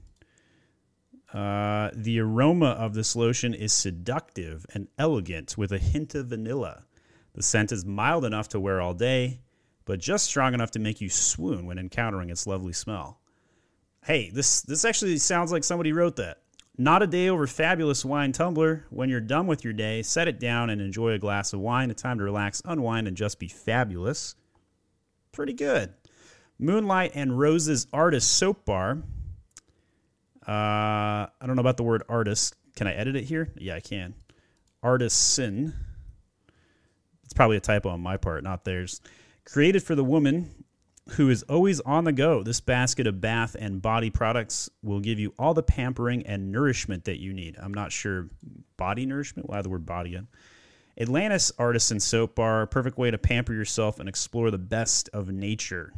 Uh, 1.33 1.91
the 1.93 2.21
aroma 2.21 2.71
of 2.71 2.95
this 2.95 3.17
lotion 3.17 3.53
is 3.53 3.73
seductive 3.73 4.65
and 4.73 4.89
elegant 4.99 5.59
with 5.59 5.73
a 5.73 5.79
hint 5.79 6.15
of 6.15 6.29
vanilla. 6.29 6.85
The 7.35 7.43
scent 7.43 7.73
is 7.73 7.85
mild 7.85 8.25
enough 8.25 8.49
to 8.51 8.61
wear 8.61 8.81
all 8.81 8.95
day, 8.95 9.41
but 9.85 9.99
just 9.99 10.25
strong 10.25 10.55
enough 10.55 10.71
to 10.73 10.79
make 10.79 11.01
you 11.01 11.11
swoon 11.11 11.67
when 11.67 11.79
encountering 11.79 12.31
its 12.31 12.47
lovely 12.47 12.73
smell. 12.73 13.21
Hey, 14.05 14.31
this, 14.31 14.63
this 14.63 14.85
actually 14.85 15.19
sounds 15.19 15.53
like 15.53 15.65
somebody 15.65 15.93
wrote 15.93 16.17
that. 16.17 16.39
Not 16.79 17.03
a 17.03 17.07
day 17.07 17.29
over 17.29 17.47
fabulous 17.47 18.05
wine 18.05 18.33
tumbler. 18.33 18.87
When 18.91 19.09
you're 19.09 19.21
done 19.21 19.47
with 19.47 19.65
your 19.65 19.73
day, 19.73 20.03
set 20.03 20.29
it 20.29 20.39
down 20.39 20.71
and 20.71 20.81
enjoy 20.81 21.13
a 21.13 21.19
glass 21.19 21.53
of 21.53 21.61
wine. 21.61 21.91
A 21.91 21.95
time 21.95 22.19
to 22.19 22.25
relax, 22.25 22.63
unwind, 22.65 23.09
and 23.09 23.17
just 23.17 23.39
be 23.39 23.49
fabulous. 23.49 24.35
Pretty 25.33 25.55
good. 25.55 25.95
Moonlight 26.59 27.13
and 27.15 27.39
Roses 27.39 27.87
Artist 27.93 28.31
Soap 28.31 28.65
Bar. 28.65 29.03
Uh, 30.47 30.51
I 31.29 31.29
don't 31.45 31.57
know 31.57 31.61
about 31.61 31.77
the 31.77 31.83
word 31.83 32.03
artist. 32.09 32.55
Can 32.77 32.87
I 32.87 32.95
edit 32.95 33.17
it 33.17 33.25
here? 33.25 33.53
Yeah, 33.57 33.75
I 33.75 33.81
can. 33.81 34.15
Artisan. 34.83 35.75
It's 37.25 37.33
probably 37.35 37.57
a 37.57 37.61
typo 37.61 37.89
on 37.89 38.01
my 38.01 38.17
part, 38.17 38.45
not 38.45 38.65
theirs. 38.65 39.01
Created 39.45 39.83
for 39.83 39.95
the 39.95 40.05
woman 40.05 40.65
who 41.11 41.29
is 41.29 41.43
always 41.45 41.81
on 41.81 42.05
the 42.05 42.13
go, 42.13 42.43
this 42.43 42.61
basket 42.61 43.07
of 43.07 43.21
bath 43.21 43.57
and 43.59 43.81
body 43.81 44.11
products 44.11 44.69
will 44.83 45.01
give 45.01 45.19
you 45.19 45.33
all 45.39 45.55
the 45.55 45.63
pampering 45.63 46.27
and 46.27 46.51
nourishment 46.51 47.05
that 47.05 47.21
you 47.21 47.33
need. 47.33 47.57
I'm 47.61 47.75
not 47.75 47.93
sure 47.93 48.29
body 48.77 49.07
nourishment. 49.07 49.49
We'll 49.49 49.59
add 49.59 49.65
the 49.65 49.71
word 49.71 49.87
body 49.87 50.15
in. 50.15 50.27
Atlantis 50.99 51.53
Artisan 51.59 52.01
Soap 52.01 52.37
Bar, 52.37 52.67
perfect 52.67 52.99
way 52.99 53.11
to 53.11 53.19
pamper 53.19 53.53
yourself 53.53 54.01
and 54.01 54.09
explore 54.09 54.51
the 54.51 54.59
best 54.59 55.09
of 55.13 55.31
nature. 55.31 55.93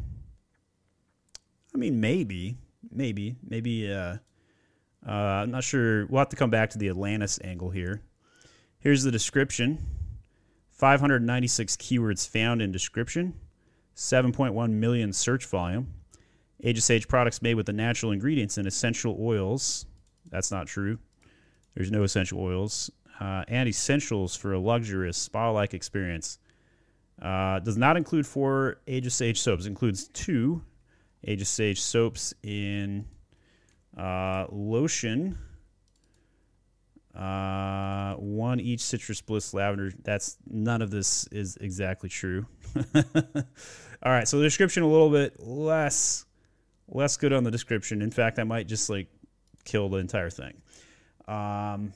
I 1.75 1.78
mean, 1.78 2.00
maybe, 2.00 2.56
maybe, 2.90 3.37
maybe 3.46 3.92
uh, 3.92 4.16
uh, 5.06 5.10
I'm 5.10 5.50
not 5.50 5.64
sure. 5.64 6.06
We'll 6.06 6.18
have 6.18 6.28
to 6.30 6.37
come 6.37 6.50
back 6.50 6.70
to 6.70 6.78
the 6.78 6.88
Atlantis 6.88 7.38
angle 7.42 7.70
here. 7.70 8.02
Here's 8.78 9.02
the 9.02 9.10
description 9.10 9.78
596 10.70 11.76
keywords 11.76 12.28
found 12.28 12.62
in 12.62 12.72
description, 12.72 13.34
7.1 13.96 14.70
million 14.70 15.12
search 15.12 15.46
volume. 15.46 15.94
Age 16.62 16.78
of 16.78 16.84
Sage 16.84 17.06
products 17.06 17.40
made 17.40 17.54
with 17.54 17.66
the 17.66 17.72
natural 17.72 18.12
ingredients 18.12 18.58
and 18.58 18.66
essential 18.66 19.16
oils. 19.20 19.87
That's 20.30 20.50
not 20.50 20.66
true. 20.66 20.98
There's 21.75 21.90
no 21.90 22.02
essential 22.02 22.40
oils. 22.40 22.90
Uh, 23.20 23.44
and 23.48 23.68
essentials 23.68 24.34
for 24.34 24.52
a 24.52 24.58
luxurious 24.58 25.16
spa 25.16 25.50
like 25.50 25.75
experience. 25.75 26.38
Uh, 27.20 27.58
does 27.60 27.76
not 27.76 27.96
include 27.96 28.26
four 28.26 28.80
Age 28.87 29.06
of 29.06 29.12
Sage 29.12 29.40
soaps. 29.40 29.66
includes 29.66 30.08
two 30.08 30.62
Age 31.28 31.42
of 31.42 31.47
Sage 31.47 31.78
soaps 31.78 32.32
in 32.42 33.04
uh, 33.99 34.47
lotion. 34.50 35.37
Uh, 37.14 38.14
one 38.14 38.61
each 38.61 38.80
citrus 38.80 39.20
bliss 39.20 39.52
lavender. 39.52 39.92
That's 40.04 40.38
none 40.49 40.80
of 40.80 40.90
this 40.90 41.26
is 41.30 41.58
exactly 41.61 42.08
true. 42.08 42.47
All 42.94 43.02
right, 44.12 44.26
so 44.26 44.38
the 44.38 44.44
description 44.44 44.82
a 44.82 44.88
little 44.88 45.11
bit 45.11 45.38
less 45.38 46.25
less 46.88 47.18
good 47.18 47.35
on 47.35 47.44
the 47.44 47.50
description. 47.50 48.00
In 48.00 48.11
fact, 48.11 48.38
I 48.38 48.44
might 48.44 48.66
just 48.66 48.88
like 48.88 49.08
kill 49.64 49.90
the 49.90 49.99
entire 49.99 50.30
thing. 50.30 50.54
Um, 51.26 51.92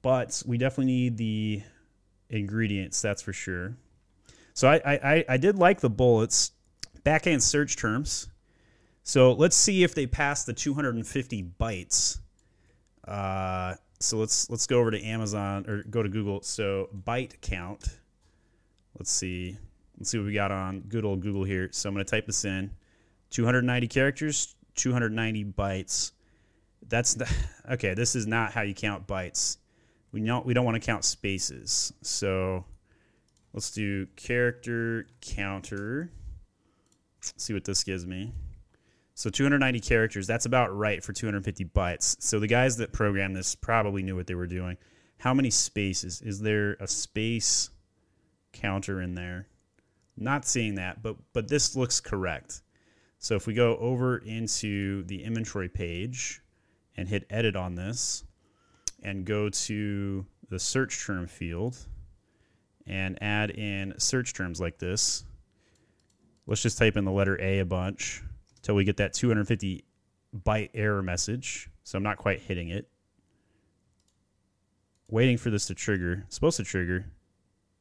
but 0.00 0.42
we 0.46 0.58
definitely 0.58 0.92
need 0.92 1.16
the 1.16 1.62
ingredients. 2.28 3.00
That's 3.00 3.22
for 3.22 3.32
sure. 3.32 3.76
So 4.52 4.68
I 4.68 4.80
I, 4.84 5.24
I 5.28 5.36
did 5.36 5.58
like 5.58 5.78
the 5.80 5.90
bullets. 5.90 6.50
Backend 7.04 7.42
search 7.42 7.76
terms. 7.76 8.28
So 9.04 9.32
let's 9.32 9.56
see 9.56 9.82
if 9.82 9.94
they 9.94 10.06
pass 10.06 10.44
the 10.44 10.52
250 10.52 11.42
bytes. 11.58 12.18
Uh, 13.06 13.74
so 13.98 14.18
let's 14.18 14.48
let's 14.50 14.66
go 14.66 14.78
over 14.78 14.90
to 14.90 15.02
Amazon 15.02 15.64
or 15.68 15.82
go 15.84 16.02
to 16.02 16.08
Google. 16.08 16.42
So 16.42 16.88
byte 17.06 17.40
count. 17.40 17.98
Let's 18.98 19.10
see. 19.10 19.56
Let's 19.98 20.10
see 20.10 20.18
what 20.18 20.26
we 20.26 20.34
got 20.34 20.50
on 20.50 20.80
good 20.80 21.04
old 21.04 21.20
Google 21.20 21.44
here. 21.44 21.68
So 21.72 21.88
I'm 21.88 21.94
going 21.94 22.04
to 22.04 22.10
type 22.10 22.26
this 22.26 22.44
in. 22.44 22.70
290 23.30 23.88
characters, 23.88 24.54
290 24.74 25.44
bytes. 25.46 26.12
That's 26.88 27.14
the, 27.14 27.30
okay. 27.72 27.94
This 27.94 28.14
is 28.14 28.26
not 28.26 28.52
how 28.52 28.62
you 28.62 28.74
count 28.74 29.06
bytes. 29.06 29.58
We 30.12 30.20
don't 30.20 30.44
we 30.44 30.54
don't 30.54 30.64
want 30.64 30.74
to 30.74 30.86
count 30.86 31.04
spaces. 31.04 31.92
So 32.02 32.64
let's 33.52 33.70
do 33.70 34.06
character 34.16 35.06
counter. 35.20 36.10
Let's 37.18 37.34
see 37.42 37.54
what 37.54 37.64
this 37.64 37.82
gives 37.84 38.06
me. 38.06 38.32
So 39.14 39.28
290 39.30 39.80
characters, 39.80 40.26
that's 40.26 40.46
about 40.46 40.74
right 40.76 41.04
for 41.04 41.12
250 41.12 41.66
bytes. 41.66 42.16
So 42.20 42.38
the 42.40 42.46
guys 42.46 42.76
that 42.78 42.92
programmed 42.92 43.36
this 43.36 43.54
probably 43.54 44.02
knew 44.02 44.16
what 44.16 44.26
they 44.26 44.34
were 44.34 44.46
doing. 44.46 44.78
How 45.18 45.34
many 45.34 45.50
spaces? 45.50 46.22
Is 46.22 46.40
there 46.40 46.76
a 46.80 46.86
space 46.86 47.70
counter 48.52 49.00
in 49.00 49.14
there? 49.14 49.46
Not 50.16 50.44
seeing 50.46 50.76
that, 50.76 51.02
but 51.02 51.16
but 51.32 51.48
this 51.48 51.76
looks 51.76 52.00
correct. 52.00 52.62
So 53.18 53.36
if 53.36 53.46
we 53.46 53.54
go 53.54 53.76
over 53.76 54.18
into 54.18 55.04
the 55.04 55.22
inventory 55.22 55.68
page 55.68 56.42
and 56.96 57.08
hit 57.08 57.26
edit 57.30 57.54
on 57.54 57.74
this 57.74 58.24
and 59.02 59.24
go 59.24 59.48
to 59.48 60.26
the 60.48 60.58
search 60.58 61.04
term 61.04 61.26
field 61.26 61.76
and 62.86 63.22
add 63.22 63.50
in 63.50 63.94
search 63.98 64.34
terms 64.34 64.60
like 64.60 64.78
this. 64.78 65.24
Let's 66.46 66.62
just 66.62 66.78
type 66.78 66.96
in 66.96 67.04
the 67.04 67.12
letter 67.12 67.40
A 67.40 67.60
a 67.60 67.64
bunch 67.64 68.22
till 68.62 68.74
we 68.74 68.84
get 68.84 68.96
that 68.96 69.12
250 69.12 69.84
byte 70.34 70.70
error 70.74 71.02
message. 71.02 71.68
So 71.84 71.96
I'm 71.96 72.02
not 72.02 72.16
quite 72.16 72.40
hitting 72.40 72.68
it. 72.68 72.88
Waiting 75.10 75.36
for 75.36 75.50
this 75.50 75.66
to 75.66 75.74
trigger. 75.74 76.24
supposed 76.28 76.56
to 76.56 76.64
trigger. 76.64 77.06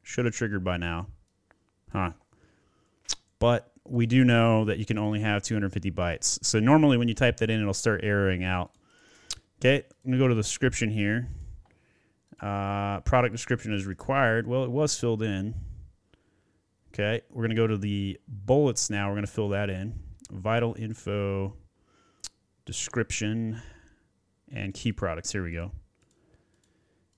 Should 0.04 0.26
have 0.26 0.34
triggered 0.34 0.64
by 0.64 0.78
now. 0.78 1.08
Huh. 1.94 2.12
But 3.40 3.72
we 3.86 4.06
do 4.06 4.24
know 4.24 4.66
that 4.66 4.80
you 4.80 4.86
can 4.86 4.98
only 4.98 5.22
have 5.22 5.44
250 5.44 5.92
bytes. 5.92 6.44
So 6.44 6.60
normally 6.60 6.98
when 6.98 7.08
you 7.08 7.14
type 7.14 7.38
that 7.38 7.50
in, 7.50 7.62
it'll 7.62 7.74
start 7.74 8.04
erroring 8.04 8.44
out. 8.44 8.72
Okay, 9.60 9.78
I'm 9.78 10.12
going 10.12 10.20
to 10.20 10.24
go 10.24 10.28
to 10.28 10.36
the 10.36 10.42
description 10.42 10.90
here. 10.90 11.30
Uh, 12.42 13.00
product 13.02 13.32
description 13.32 13.74
is 13.74 13.86
required. 13.86 14.48
Well, 14.48 14.64
it 14.64 14.72
was 14.72 15.00
filled 15.00 15.22
in. 15.22 15.54
Okay, 16.94 17.22
we're 17.30 17.44
going 17.44 17.52
to 17.52 17.56
go 17.56 17.68
to 17.68 17.78
the 17.78 18.20
bullets 18.28 18.90
now. 18.90 19.08
We're 19.08 19.16
going 19.16 19.26
to 19.26 19.32
fill 19.32 19.50
that 19.50 19.70
in 19.70 20.00
vital 20.32 20.76
info, 20.80 21.54
description, 22.66 23.62
and 24.52 24.74
key 24.74 24.92
products. 24.92 25.32
Here 25.32 25.44
we 25.44 25.52
go. 25.52 25.72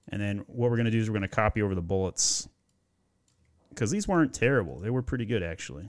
And 0.09 0.21
then 0.21 0.39
what 0.47 0.69
we're 0.69 0.77
going 0.77 0.85
to 0.85 0.91
do 0.91 0.99
is 0.99 1.09
we're 1.09 1.13
going 1.13 1.21
to 1.21 1.27
copy 1.27 1.61
over 1.61 1.75
the 1.75 1.81
bullets 1.81 2.47
because 3.69 3.89
these 3.89 4.07
weren't 4.07 4.33
terrible. 4.33 4.79
They 4.79 4.89
were 4.89 5.01
pretty 5.01 5.25
good, 5.25 5.43
actually. 5.43 5.87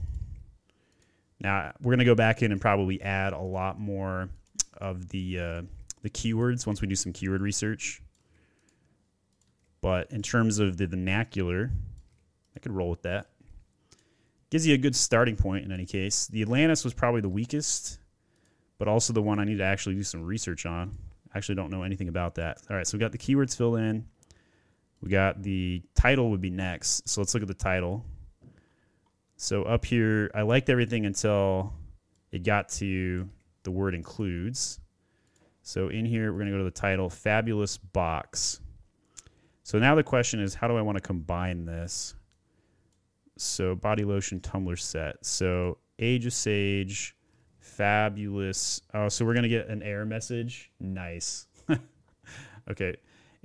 Now, 1.40 1.72
we're 1.80 1.90
going 1.90 1.98
to 1.98 2.04
go 2.04 2.14
back 2.14 2.42
in 2.42 2.52
and 2.52 2.60
probably 2.60 3.02
add 3.02 3.32
a 3.32 3.40
lot 3.40 3.78
more 3.78 4.30
of 4.78 5.08
the, 5.08 5.38
uh, 5.38 5.62
the 6.02 6.10
keywords 6.10 6.66
once 6.66 6.80
we 6.80 6.88
do 6.88 6.94
some 6.94 7.12
keyword 7.12 7.42
research. 7.42 8.00
But 9.82 10.10
in 10.10 10.22
terms 10.22 10.58
of 10.60 10.78
the 10.78 10.86
vernacular, 10.86 11.70
I 12.56 12.60
could 12.60 12.72
roll 12.72 12.88
with 12.88 13.02
that 13.02 13.26
gives 14.54 14.68
you 14.68 14.74
a 14.74 14.78
good 14.78 14.94
starting 14.94 15.34
point 15.34 15.64
in 15.64 15.72
any 15.72 15.84
case. 15.84 16.28
The 16.28 16.40
Atlantis 16.40 16.84
was 16.84 16.94
probably 16.94 17.20
the 17.20 17.28
weakest, 17.28 17.98
but 18.78 18.86
also 18.86 19.12
the 19.12 19.20
one 19.20 19.40
I 19.40 19.44
need 19.44 19.58
to 19.58 19.64
actually 19.64 19.96
do 19.96 20.04
some 20.04 20.22
research 20.22 20.64
on. 20.64 20.96
I 21.34 21.38
actually 21.38 21.56
don't 21.56 21.72
know 21.72 21.82
anything 21.82 22.06
about 22.06 22.36
that. 22.36 22.62
All 22.70 22.76
right, 22.76 22.86
so 22.86 22.96
we 22.96 23.00
got 23.00 23.10
the 23.10 23.18
keywords 23.18 23.56
filled 23.56 23.78
in. 23.78 24.06
We 25.00 25.10
got 25.10 25.42
the 25.42 25.82
title 25.96 26.30
would 26.30 26.40
be 26.40 26.50
next. 26.50 27.08
So 27.08 27.20
let's 27.20 27.34
look 27.34 27.42
at 27.42 27.48
the 27.48 27.54
title. 27.54 28.04
So 29.36 29.64
up 29.64 29.84
here, 29.84 30.30
I 30.36 30.42
liked 30.42 30.70
everything 30.70 31.04
until 31.04 31.72
it 32.30 32.44
got 32.44 32.68
to 32.74 33.28
the 33.64 33.72
word 33.72 33.92
includes. 33.92 34.78
So 35.62 35.88
in 35.88 36.06
here, 36.06 36.30
we're 36.30 36.38
going 36.38 36.52
to 36.52 36.52
go 36.52 36.58
to 36.58 36.62
the 36.62 36.70
title, 36.70 37.10
Fabulous 37.10 37.76
Box. 37.76 38.60
So 39.64 39.80
now 39.80 39.96
the 39.96 40.04
question 40.04 40.38
is, 40.38 40.54
how 40.54 40.68
do 40.68 40.76
I 40.76 40.82
want 40.82 40.96
to 40.96 41.02
combine 41.02 41.64
this? 41.64 42.14
So 43.36 43.74
body 43.74 44.04
lotion 44.04 44.40
tumbler 44.40 44.76
set. 44.76 45.24
So 45.24 45.78
Age 45.98 46.26
of 46.26 46.32
Sage, 46.32 47.16
Fabulous. 47.58 48.80
Oh, 48.92 49.08
so 49.08 49.24
we're 49.24 49.34
to 49.34 49.48
get 49.48 49.68
an 49.68 49.82
error 49.82 50.06
message. 50.06 50.70
Nice. 50.78 51.46
okay. 52.70 52.94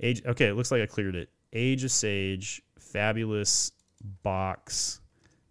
Age. 0.00 0.24
Okay, 0.24 0.46
it 0.46 0.54
looks 0.54 0.70
like 0.70 0.82
I 0.82 0.86
cleared 0.86 1.16
it. 1.16 1.30
Age 1.52 1.84
of 1.84 1.90
Sage, 1.90 2.62
Fabulous 2.78 3.72
Box, 4.22 5.00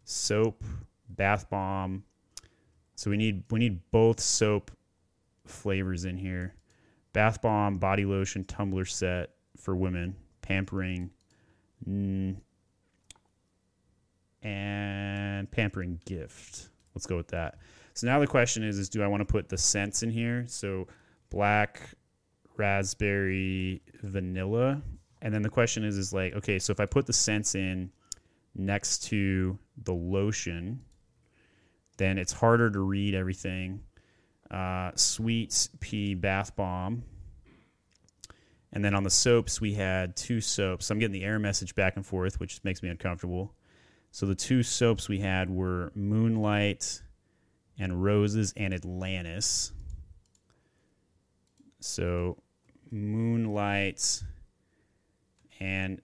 Soap, 0.06 0.64
Bath 1.10 1.50
Bomb. 1.50 2.04
So 2.96 3.10
we 3.10 3.18
need 3.18 3.44
we 3.52 3.60
need 3.60 3.80
both 3.92 4.20
soap 4.20 4.72
flavors 5.46 6.06
in 6.06 6.18
here. 6.18 6.54
Bath 7.14 7.42
bomb, 7.42 7.80
body 7.80 8.06
lotion, 8.06 8.44
tumbler 8.46 8.86
set 8.86 9.32
for 9.58 9.76
women, 9.76 10.16
pampering, 10.42 11.10
mm, 11.88 12.36
and 14.44 15.50
pampering 15.52 16.00
gift. 16.06 16.70
Let's 16.96 17.06
go 17.06 17.18
with 17.18 17.30
that. 17.30 17.60
So 17.94 18.08
now 18.08 18.20
the 18.20 18.28
question 18.28 18.64
is: 18.64 18.78
Is 18.78 18.90
do 18.90 19.04
I 19.04 19.08
want 19.08 19.22
to 19.22 19.26
put 19.26 19.50
the 19.50 19.58
scents 19.58 20.04
in 20.04 20.10
here? 20.10 20.46
So 20.48 20.88
black, 21.30 21.82
raspberry, 22.58 23.82
vanilla, 24.04 24.82
and 25.22 25.34
then 25.34 25.42
the 25.42 25.50
question 25.50 25.84
is: 25.84 25.98
Is 25.98 26.14
like 26.14 26.34
okay? 26.36 26.60
So 26.60 26.72
if 26.72 26.80
I 26.80 26.86
put 26.86 27.06
the 27.06 27.14
scents 27.14 27.56
in 27.56 27.92
next 28.56 29.04
to 29.06 29.58
the 29.84 29.94
lotion, 29.94 30.82
then 31.98 32.18
it's 32.18 32.34
harder 32.34 32.70
to 32.70 32.80
read 32.80 33.14
everything 33.14 33.82
uh, 34.52 34.92
Sweet 34.96 35.70
Pea 35.80 36.16
Bath 36.16 36.56
Bomb. 36.56 37.04
And 38.72 38.86
then 38.86 38.94
on 38.94 39.04
the 39.04 39.10
soaps, 39.10 39.60
we 39.60 39.74
had 39.74 40.16
two 40.16 40.42
soaps. 40.42 40.92
I'm 40.92 41.00
getting 41.00 41.14
the 41.14 41.24
error 41.24 41.40
message 41.40 41.74
back 41.76 41.96
and 41.96 42.06
forth, 42.06 42.40
which 42.40 42.64
makes 42.64 42.84
me 42.84 42.90
uncomfortable. 42.90 43.54
So 44.12 44.26
the 44.26 44.36
two 44.36 44.64
soaps 44.64 45.08
we 45.08 45.20
had 45.20 45.50
were 45.50 45.92
Moonlight 45.96 47.02
and 47.78 48.04
Roses 48.04 48.54
and 48.58 48.74
Atlantis. 48.74 49.72
So 51.80 52.38
Moonlight 52.92 54.24
and 55.60 56.02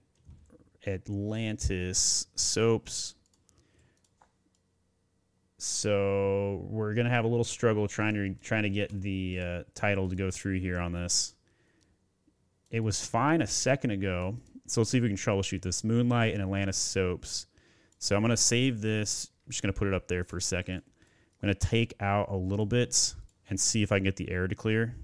Atlantis 0.86 2.26
soaps 2.36 3.16
so 5.58 6.66
we're 6.68 6.94
gonna 6.94 7.10
have 7.10 7.24
a 7.24 7.28
little 7.28 7.44
struggle 7.44 7.88
trying 7.88 8.14
to 8.14 8.34
trying 8.34 8.64
to 8.64 8.70
get 8.70 8.90
the 9.02 9.40
uh, 9.40 9.62
title 9.74 10.08
to 10.08 10.14
go 10.14 10.30
through 10.30 10.60
here 10.60 10.78
on 10.78 10.92
this. 10.92 11.34
It 12.70 12.80
was 12.80 13.04
fine 13.04 13.40
a 13.40 13.46
second 13.46 13.90
ago, 13.90 14.36
so 14.66 14.80
let's 14.80 14.90
see 14.90 14.98
if 14.98 15.02
we 15.02 15.08
can 15.08 15.16
troubleshoot 15.16 15.62
this. 15.62 15.82
Moonlight 15.82 16.34
and 16.34 16.42
Atlantis 16.42 16.76
soaps. 16.76 17.46
So 17.98 18.16
I'm 18.16 18.22
gonna 18.22 18.36
save 18.36 18.80
this. 18.80 19.30
I'm 19.46 19.50
just 19.50 19.62
gonna 19.62 19.72
put 19.72 19.88
it 19.88 19.94
up 19.94 20.08
there 20.08 20.24
for 20.24 20.36
a 20.36 20.42
second. 20.42 20.76
I'm 20.76 21.40
gonna 21.40 21.54
take 21.54 21.94
out 22.00 22.30
a 22.30 22.36
little 22.36 22.66
bit 22.66 23.14
and 23.48 23.58
see 23.58 23.82
if 23.82 23.92
I 23.92 23.96
can 23.96 24.04
get 24.04 24.16
the 24.16 24.30
air 24.30 24.48
to 24.48 24.54
clear. 24.54 24.96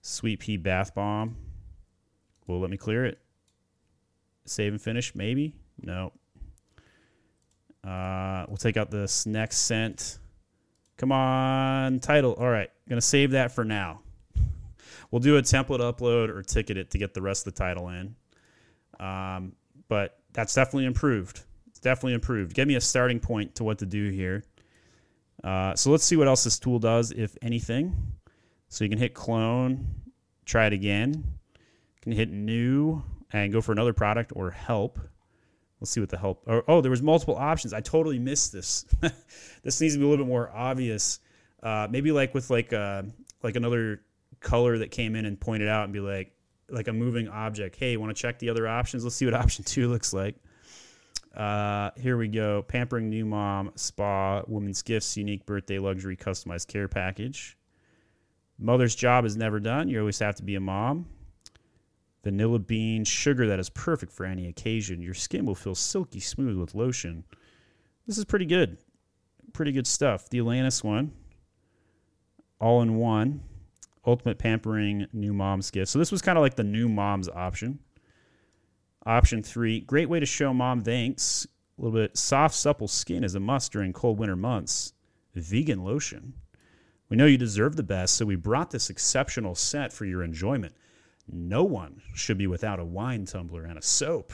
Sweet 0.00 0.40
pea 0.40 0.56
bath 0.56 0.94
bomb. 0.94 1.36
Will 2.46 2.60
let 2.60 2.70
me 2.70 2.76
clear 2.76 3.04
it? 3.04 3.18
Save 4.44 4.72
and 4.72 4.80
finish? 4.80 5.14
Maybe. 5.14 5.54
No. 5.82 6.12
Uh, 7.82 8.44
we'll 8.48 8.56
take 8.56 8.76
out 8.76 8.90
this 8.90 9.26
next 9.26 9.58
scent. 9.58 10.18
Come 10.96 11.12
on, 11.12 12.00
title. 12.00 12.34
All 12.34 12.48
right, 12.48 12.70
gonna 12.88 13.00
save 13.00 13.32
that 13.32 13.52
for 13.52 13.64
now. 13.64 14.00
We'll 15.10 15.20
do 15.20 15.36
a 15.36 15.42
template 15.42 15.80
upload 15.80 16.30
or 16.30 16.42
ticket 16.42 16.76
it 16.76 16.90
to 16.90 16.98
get 16.98 17.14
the 17.14 17.22
rest 17.22 17.46
of 17.46 17.54
the 17.54 17.58
title 17.58 17.88
in. 17.90 18.16
Um, 18.98 19.52
but 19.88 20.18
that's 20.32 20.54
definitely 20.54 20.86
improved. 20.86 21.44
It's 21.76 21.82
definitely 21.82 22.14
improved. 22.14 22.54
Give 22.54 22.66
me 22.66 22.76
a 22.76 22.80
starting 22.80 23.20
point 23.20 23.56
to 23.56 23.64
what 23.64 23.80
to 23.80 23.86
do 23.86 24.08
here. 24.08 24.42
Uh, 25.44 25.74
so 25.74 25.90
let's 25.90 26.04
see 26.04 26.16
what 26.16 26.26
else 26.26 26.42
this 26.42 26.58
tool 26.58 26.78
does, 26.78 27.10
if 27.10 27.36
anything. 27.42 28.14
So 28.70 28.82
you 28.82 28.88
can 28.88 28.98
hit 28.98 29.12
clone, 29.12 29.86
try 30.46 30.68
it 30.68 30.72
again. 30.72 31.12
You 31.12 32.00
can 32.00 32.12
hit 32.12 32.30
new 32.30 33.02
and 33.30 33.52
go 33.52 33.60
for 33.60 33.72
another 33.72 33.92
product 33.92 34.32
or 34.34 34.50
help. 34.50 34.98
Let's 35.78 35.90
see 35.90 36.00
what 36.00 36.08
the 36.08 36.16
help. 36.16 36.44
Oh, 36.46 36.62
oh, 36.66 36.80
there 36.80 36.90
was 36.90 37.02
multiple 37.02 37.36
options. 37.36 37.74
I 37.74 37.82
totally 37.82 38.18
missed 38.18 38.54
this. 38.54 38.86
this 39.62 39.78
needs 39.78 39.92
to 39.92 39.98
be 39.98 40.06
a 40.06 40.08
little 40.08 40.24
bit 40.24 40.30
more 40.30 40.50
obvious. 40.54 41.20
Uh, 41.62 41.88
maybe 41.90 42.10
like 42.10 42.32
with 42.32 42.48
like 42.48 42.72
uh, 42.72 43.02
like 43.42 43.56
another 43.56 44.00
color 44.40 44.78
that 44.78 44.90
came 44.90 45.14
in 45.14 45.26
and 45.26 45.38
pointed 45.38 45.68
out 45.68 45.84
and 45.84 45.92
be 45.92 46.00
like 46.00 46.32
like 46.70 46.88
a 46.88 46.92
moving 46.94 47.28
object. 47.28 47.76
Hey, 47.76 47.98
want 47.98 48.16
to 48.16 48.18
check 48.18 48.38
the 48.38 48.48
other 48.48 48.66
options? 48.66 49.04
Let's 49.04 49.16
see 49.16 49.26
what 49.26 49.34
option 49.44 49.62
two 49.62 49.88
looks 49.88 50.14
like. 50.14 50.36
Uh, 51.36 51.90
here 51.96 52.16
we 52.16 52.28
go. 52.28 52.62
Pampering 52.62 53.10
new 53.10 53.24
mom, 53.26 53.72
spa, 53.74 54.42
women's 54.46 54.82
gifts, 54.82 55.16
unique 55.16 55.44
birthday, 55.44 55.78
luxury, 55.78 56.16
customized 56.16 56.68
care 56.68 56.88
package. 56.88 57.56
Mother's 58.58 58.94
job 58.94 59.24
is 59.26 59.36
never 59.36 59.60
done. 59.60 59.88
You 59.88 60.00
always 60.00 60.18
have 60.20 60.34
to 60.36 60.42
be 60.42 60.54
a 60.54 60.60
mom 60.60 61.06
vanilla 62.26 62.58
bean, 62.58 63.04
sugar 63.04 63.46
that 63.46 63.60
is 63.60 63.70
perfect 63.70 64.12
for 64.12 64.26
any 64.26 64.48
occasion. 64.48 65.00
Your 65.00 65.14
skin 65.14 65.46
will 65.46 65.54
feel 65.54 65.76
silky 65.76 66.18
smooth 66.18 66.58
with 66.58 66.74
lotion. 66.74 67.22
This 68.04 68.18
is 68.18 68.24
pretty 68.24 68.46
good. 68.46 68.78
Pretty 69.52 69.70
good 69.70 69.86
stuff. 69.86 70.28
The 70.28 70.38
Atlantis 70.38 70.82
one, 70.82 71.12
all 72.60 72.82
in 72.82 72.96
one. 72.96 73.42
Ultimate 74.04 74.38
Pampering 74.38 75.06
New 75.12 75.32
Mom's 75.32 75.70
Gift. 75.70 75.88
So 75.88 76.00
this 76.00 76.10
was 76.10 76.20
kind 76.20 76.36
of 76.36 76.42
like 76.42 76.56
the 76.56 76.64
new 76.64 76.88
mom's 76.88 77.28
option. 77.28 77.78
Option 79.06 79.42
three, 79.42 79.80
great 79.80 80.08
way 80.10 80.20
to 80.20 80.26
show 80.26 80.52
mom 80.52 80.82
thanks. 80.82 81.46
A 81.78 81.82
little 81.82 81.98
bit 81.98 82.18
soft, 82.18 82.54
supple 82.54 82.88
skin 82.88 83.24
is 83.24 83.34
a 83.34 83.40
must 83.40 83.72
during 83.72 83.92
cold 83.92 84.18
winter 84.18 84.36
months. 84.36 84.92
Vegan 85.34 85.84
lotion. 85.84 86.34
We 87.08 87.16
know 87.16 87.26
you 87.26 87.38
deserve 87.38 87.76
the 87.76 87.82
best, 87.82 88.16
so 88.16 88.26
we 88.26 88.36
brought 88.36 88.72
this 88.72 88.90
exceptional 88.90 89.54
set 89.54 89.92
for 89.92 90.04
your 90.04 90.24
enjoyment 90.24 90.74
no 91.28 91.64
one 91.64 92.02
should 92.14 92.38
be 92.38 92.46
without 92.46 92.78
a 92.78 92.84
wine 92.84 93.24
tumbler 93.24 93.64
and 93.64 93.78
a 93.78 93.82
soap. 93.82 94.32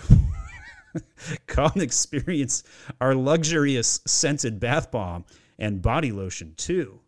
Come 1.46 1.72
experience 1.76 2.62
our 3.00 3.14
luxurious 3.14 4.00
scented 4.06 4.61
bath 4.61 4.90
bomb 4.90 5.24
and 5.58 5.80
body 5.80 6.12
lotion 6.12 6.54
too. 6.56 7.00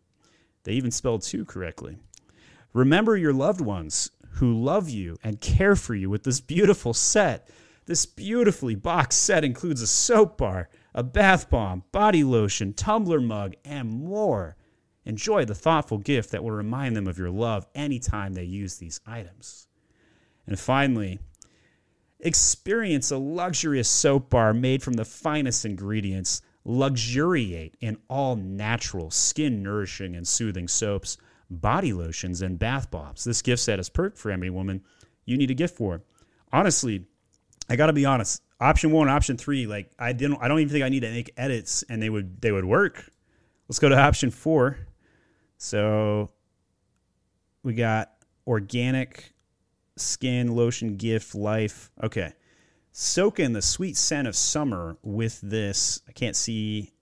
They 0.63 0.73
even 0.73 0.91
spelled 0.91 1.21
two 1.21 1.45
correctly. 1.45 1.97
Remember 2.73 3.15
your 3.15 3.33
loved 3.33 3.61
ones 3.61 4.09
who 4.35 4.61
love 4.61 4.89
you 4.89 5.17
and 5.23 5.39
care 5.39 5.75
for 5.75 5.95
you 5.95 6.09
with 6.09 6.23
this 6.23 6.41
beautiful 6.41 6.93
set. 6.93 7.49
This 7.85 8.05
beautifully 8.05 8.75
boxed 8.75 9.21
set 9.21 9.43
includes 9.43 9.81
a 9.81 9.87
soap 9.87 10.37
bar, 10.37 10.69
a 10.93 11.03
bath 11.03 11.49
bomb, 11.49 11.83
body 11.91 12.23
lotion, 12.23 12.73
tumbler 12.73 13.21
mug, 13.21 13.53
and 13.63 13.89
more. 13.89 14.57
Enjoy 15.05 15.45
the 15.45 15.55
thoughtful 15.55 15.99
gift 15.99 16.31
that 16.31 16.43
will 16.43 16.51
remind 16.51 16.95
them 16.95 17.07
of 17.07 17.17
your 17.17 17.29
love 17.29 17.65
anytime 17.75 18.33
they 18.33 18.43
use 18.43 18.75
these 18.75 18.99
items. 19.05 19.67
And 20.47 20.59
finally, 20.59 21.19
experience 22.19 23.11
a 23.11 23.17
luxurious 23.17 23.87
soap 23.87 24.31
bar 24.31 24.53
made 24.53 24.83
from 24.83 24.93
the 24.93 25.05
finest 25.05 25.63
ingredients. 25.63 26.41
Luxuriate 26.65 27.77
in 27.79 27.99
all 28.09 28.35
natural, 28.35 29.11
skin 29.11 29.61
nourishing, 29.61 30.15
and 30.15 30.27
soothing 30.27 30.67
soaps, 30.67 31.17
body 31.49 31.93
lotions, 31.93 32.41
and 32.41 32.57
bath 32.59 32.89
bombs. 32.91 33.23
This 33.23 33.41
gift 33.41 33.61
set 33.61 33.79
is 33.79 33.89
perfect 33.89 34.17
for 34.17 34.31
any 34.31 34.49
woman 34.49 34.83
you 35.25 35.37
need 35.37 35.51
a 35.51 35.55
gift 35.55 35.75
for. 35.75 36.01
Honestly, 36.51 37.05
I 37.69 37.75
got 37.75 37.87
to 37.87 37.93
be 37.93 38.05
honest. 38.05 38.41
Option 38.59 38.91
one, 38.91 39.09
option 39.09 39.37
three, 39.37 39.67
like 39.67 39.91
I 39.99 40.13
didn't, 40.13 40.37
I 40.41 40.47
don't 40.47 40.59
even 40.59 40.71
think 40.71 40.85
I 40.85 40.89
need 40.89 41.01
to 41.01 41.11
make 41.11 41.31
edits, 41.35 41.83
and 41.89 42.01
they 42.01 42.09
would 42.09 42.41
they 42.41 42.51
would 42.51 42.65
work. 42.65 43.09
Let's 43.67 43.79
go 43.79 43.89
to 43.89 43.97
option 43.97 44.31
four. 44.31 44.77
So 45.57 46.29
we 47.63 47.73
got 47.73 48.11
organic 48.47 49.33
skin, 49.97 50.55
lotion, 50.55 50.97
gift, 50.97 51.35
life. 51.35 51.91
Okay. 52.03 52.33
Soak 52.91 53.41
in 53.41 53.51
the 53.51 53.61
sweet 53.61 53.97
scent 53.97 54.27
of 54.27 54.37
summer 54.37 54.97
with 55.03 55.41
this, 55.41 56.01
I 56.07 56.13
can't 56.13 56.35
see, 56.35 56.93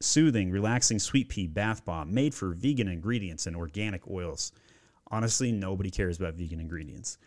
soothing, 0.00 0.50
relaxing 0.50 0.98
sweet 0.98 1.28
pea 1.28 1.46
bath 1.46 1.84
bomb 1.84 2.12
made 2.12 2.34
for 2.34 2.54
vegan 2.54 2.88
ingredients 2.88 3.46
and 3.46 3.54
organic 3.54 4.08
oils. 4.08 4.52
Honestly, 5.10 5.52
nobody 5.52 5.90
cares 5.90 6.18
about 6.18 6.34
vegan 6.34 6.60
ingredients. 6.60 7.18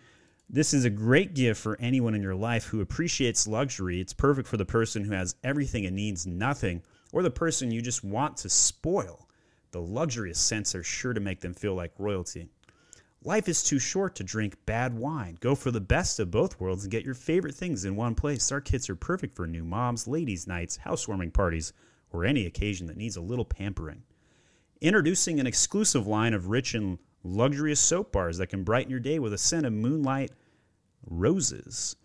This 0.49 0.73
is 0.73 0.85
a 0.85 0.89
great 0.89 1.33
gift 1.33 1.61
for 1.61 1.79
anyone 1.79 2.15
in 2.15 2.21
your 2.21 2.35
life 2.35 2.65
who 2.65 2.81
appreciates 2.81 3.47
luxury. 3.47 3.99
It's 3.99 4.13
perfect 4.13 4.47
for 4.47 4.57
the 4.57 4.65
person 4.65 5.03
who 5.03 5.13
has 5.13 5.35
everything 5.43 5.85
and 5.85 5.95
needs 5.95 6.27
nothing, 6.27 6.81
or 7.11 7.23
the 7.23 7.31
person 7.31 7.71
you 7.71 7.81
just 7.81 8.03
want 8.03 8.37
to 8.37 8.49
spoil. 8.49 9.27
The 9.71 9.79
luxurious 9.79 10.39
scents 10.39 10.75
are 10.75 10.83
sure 10.83 11.13
to 11.13 11.19
make 11.19 11.41
them 11.41 11.53
feel 11.53 11.73
like 11.73 11.93
royalty. 11.97 12.49
Life 13.23 13.47
is 13.47 13.63
too 13.63 13.79
short 13.79 14.15
to 14.15 14.23
drink 14.23 14.57
bad 14.65 14.97
wine. 14.97 15.37
Go 15.39 15.55
for 15.55 15.71
the 15.71 15.79
best 15.79 16.19
of 16.19 16.29
both 16.29 16.59
worlds 16.59 16.83
and 16.83 16.91
get 16.91 17.05
your 17.05 17.13
favorite 17.13 17.55
things 17.55 17.85
in 17.85 17.95
one 17.95 18.15
place. 18.15 18.51
Our 18.51 18.61
kits 18.61 18.89
are 18.89 18.95
perfect 18.95 19.35
for 19.35 19.47
new 19.47 19.63
moms, 19.63 20.07
ladies' 20.07 20.45
nights, 20.45 20.77
housewarming 20.77 21.31
parties, 21.31 21.71
or 22.13 22.23
any 22.23 22.45
occasion 22.45 22.87
that 22.87 22.97
needs 22.97 23.17
a 23.17 23.21
little 23.21 23.43
pampering. 23.43 24.03
Introducing 24.79 25.39
an 25.39 25.47
exclusive 25.47 26.07
line 26.07 26.33
of 26.33 26.47
rich 26.47 26.75
and 26.75 26.99
luxurious 27.23 27.79
soap 27.79 28.11
bars 28.11 28.37
that 28.37 28.47
can 28.47 28.63
brighten 28.63 28.91
your 28.91 28.99
day 28.99 29.19
with 29.19 29.33
a 29.33 29.37
scent 29.37 29.65
of 29.65 29.73
moonlight 29.73 30.31
roses. 31.05 31.95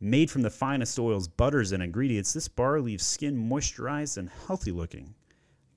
Made 0.00 0.30
from 0.30 0.42
the 0.42 0.50
finest 0.50 0.98
oils, 0.98 1.28
butters, 1.28 1.72
and 1.72 1.82
ingredients, 1.82 2.32
this 2.32 2.48
bar 2.48 2.80
leaves 2.80 3.06
skin 3.06 3.36
moisturized 3.36 4.16
and 4.16 4.30
healthy 4.46 4.72
looking. 4.72 5.14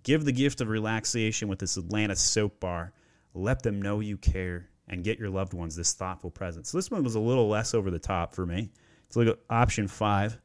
Give 0.04 0.26
the 0.26 0.32
gift 0.32 0.62
of 0.62 0.70
relaxation 0.70 1.48
with 1.48 1.60
this 1.60 1.78
Atlanta 1.78 2.16
soap 2.16 2.60
bar. 2.60 2.94
Let 3.34 3.64
them 3.64 3.82
know 3.82 4.00
you 4.00 4.18
care 4.18 4.70
and 4.88 5.04
get 5.04 5.20
your 5.20 5.30
loved 5.30 5.54
ones 5.54 5.76
this 5.76 5.94
thoughtful 5.94 6.32
present. 6.32 6.68
So 6.68 6.78
this 6.78 6.92
one 6.92 7.04
was 7.04 7.16
a 7.16 7.20
little 7.20 7.48
less 7.48 7.74
over 7.74 7.90
the 7.90 8.00
top 8.00 8.34
for 8.34 8.46
me. 8.46 8.72
So 9.10 9.22
look 9.22 9.38
at 9.38 9.44
option 9.50 9.88
five. 9.88 10.40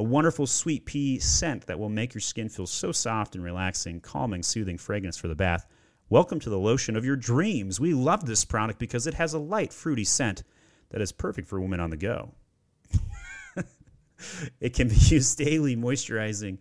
A 0.00 0.02
wonderful 0.02 0.46
sweet 0.46 0.86
pea 0.86 1.18
scent 1.18 1.66
that 1.66 1.78
will 1.78 1.90
make 1.90 2.14
your 2.14 2.22
skin 2.22 2.48
feel 2.48 2.66
so 2.66 2.90
soft 2.90 3.34
and 3.34 3.44
relaxing, 3.44 4.00
calming, 4.00 4.42
soothing 4.42 4.78
fragrance 4.78 5.18
for 5.18 5.28
the 5.28 5.34
bath. 5.34 5.66
Welcome 6.08 6.40
to 6.40 6.48
the 6.48 6.58
lotion 6.58 6.96
of 6.96 7.04
your 7.04 7.16
dreams. 7.16 7.78
We 7.78 7.92
love 7.92 8.24
this 8.24 8.42
product 8.46 8.78
because 8.78 9.06
it 9.06 9.12
has 9.12 9.34
a 9.34 9.38
light, 9.38 9.74
fruity 9.74 10.04
scent 10.04 10.42
that 10.88 11.02
is 11.02 11.12
perfect 11.12 11.48
for 11.48 11.60
women 11.60 11.80
on 11.80 11.90
the 11.90 11.98
go. 11.98 12.32
it 14.60 14.72
can 14.72 14.88
be 14.88 14.94
used 14.98 15.36
daily, 15.36 15.76
moisturizing, 15.76 16.56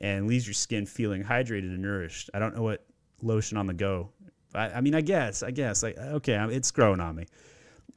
and 0.00 0.28
leaves 0.28 0.46
your 0.46 0.54
skin 0.54 0.86
feeling 0.86 1.24
hydrated 1.24 1.74
and 1.74 1.82
nourished. 1.82 2.30
I 2.32 2.38
don't 2.38 2.54
know 2.54 2.62
what 2.62 2.86
lotion 3.20 3.58
on 3.58 3.66
the 3.66 3.74
go. 3.74 4.10
I, 4.54 4.68
I 4.74 4.80
mean, 4.82 4.94
I 4.94 5.00
guess, 5.00 5.42
I 5.42 5.50
guess. 5.50 5.82
I, 5.82 5.94
okay, 5.98 6.36
it's 6.50 6.70
growing 6.70 7.00
on 7.00 7.16
me. 7.16 7.26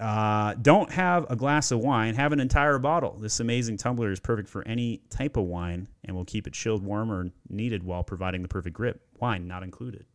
Uh, 0.01 0.55
don't 0.55 0.91
have 0.91 1.29
a 1.29 1.35
glass 1.35 1.69
of 1.69 1.77
wine, 1.77 2.15
have 2.15 2.33
an 2.33 2.39
entire 2.39 2.79
bottle. 2.79 3.15
This 3.19 3.39
amazing 3.39 3.77
tumbler 3.77 4.11
is 4.11 4.19
perfect 4.19 4.49
for 4.49 4.67
any 4.67 5.03
type 5.11 5.37
of 5.37 5.43
wine 5.43 5.87
and 6.03 6.15
will 6.15 6.25
keep 6.25 6.47
it 6.47 6.53
chilled, 6.53 6.83
warm, 6.83 7.11
or 7.11 7.29
needed 7.49 7.83
while 7.83 8.03
providing 8.03 8.41
the 8.41 8.47
perfect 8.47 8.75
grip. 8.75 8.99
Wine 9.19 9.47
not 9.47 9.61
included. 9.61 10.05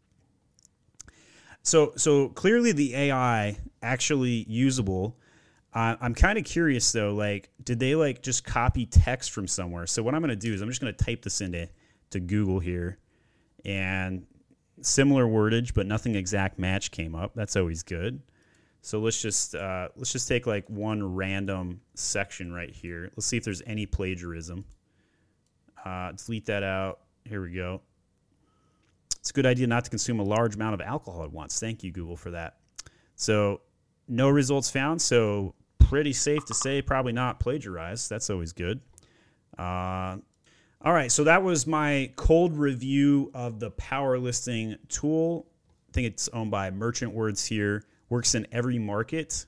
So, 1.63 1.93
so 1.97 2.31
clearly 2.31 2.73
the 2.73 2.97
AI 2.97 3.59
actually 3.81 4.45
usable. 4.49 5.19
Uh, 5.73 5.95
I'm 6.01 6.17
kind 6.17 6.37
of 6.37 6.45
curious 6.45 6.91
though, 6.91 7.15
like, 7.15 7.51
did 7.63 7.79
they 7.79 7.95
like 7.95 8.23
just 8.23 8.45
copy 8.45 8.87
text 8.87 9.31
from 9.31 9.47
somewhere? 9.47 9.87
So 9.87 10.03
what 10.03 10.17
I'm 10.17 10.21
going 10.21 10.31
to 10.31 10.37
do 10.37 10.53
is 10.53 10.63
I'm 10.63 10.69
just 10.69 10.81
going 10.81 10.93
to 10.93 11.05
type 11.05 11.23
this 11.23 11.41
into 11.41 11.69
to 12.11 12.19
Google 12.19 12.59
here, 12.59 12.99
and 13.65 14.27
similar 14.81 15.27
wordage, 15.27 15.75
but 15.75 15.87
nothing 15.87 16.17
exact 16.17 16.59
match 16.59 16.91
came 16.91 17.15
up. 17.15 17.37
That's 17.37 17.55
always 17.55 17.85
good. 17.85 18.21
So 18.87 19.01
let's 19.01 19.21
just 19.21 19.57
uh, 19.57 19.89
let's 19.97 20.13
just 20.13 20.29
take 20.29 20.47
like 20.47 20.65
one 20.71 21.17
random 21.17 21.81
section 21.95 22.53
right 22.53 22.71
here. 22.71 23.11
Let's 23.17 23.27
see 23.27 23.37
if 23.37 23.43
there's 23.43 23.61
any 23.67 23.85
plagiarism. 23.85 24.65
Uh, 25.85 26.13
delete 26.13 26.47
that 26.47 26.63
out. 26.63 27.01
Here 27.25 27.43
we 27.43 27.53
go. 27.53 27.81
It's 29.19 29.31
a 29.31 29.33
good 29.33 29.45
idea 29.45 29.67
not 29.67 29.83
to 29.87 29.91
consume 29.91 30.21
a 30.21 30.23
large 30.23 30.55
amount 30.55 30.75
of 30.75 30.81
alcohol 30.81 31.25
at 31.25 31.33
once. 31.33 31.59
Thank 31.59 31.83
you, 31.83 31.91
Google, 31.91 32.17
for 32.17 32.31
that. 32.31 32.59
So 33.17 33.61
no 34.07 34.29
results 34.29 34.71
found. 34.71 35.03
So 35.03 35.57
pretty 35.81 36.13
safe 36.13 36.45
to 36.45 36.55
say 36.55 36.81
probably 36.81 37.13
not 37.13 37.41
plagiarized. 37.41 38.09
That's 38.09 38.31
always 38.31 38.53
good. 38.53 38.81
Uh, 39.59 40.19
all 40.81 40.93
right, 40.93 41.11
so 41.11 41.25
that 41.25 41.43
was 41.43 41.67
my 41.67 42.13
cold 42.15 42.57
review 42.57 43.33
of 43.35 43.59
the 43.59 43.73
power 43.73 44.17
listing 44.17 44.77
tool. 44.89 45.49
I 45.89 45.93
think 45.93 46.07
it's 46.07 46.29
owned 46.29 46.53
by 46.53 46.71
Merchant 46.71 47.13
Words 47.13 47.45
here 47.45 47.83
works 48.09 48.35
in 48.35 48.47
every 48.53 48.79
market. 48.79 49.47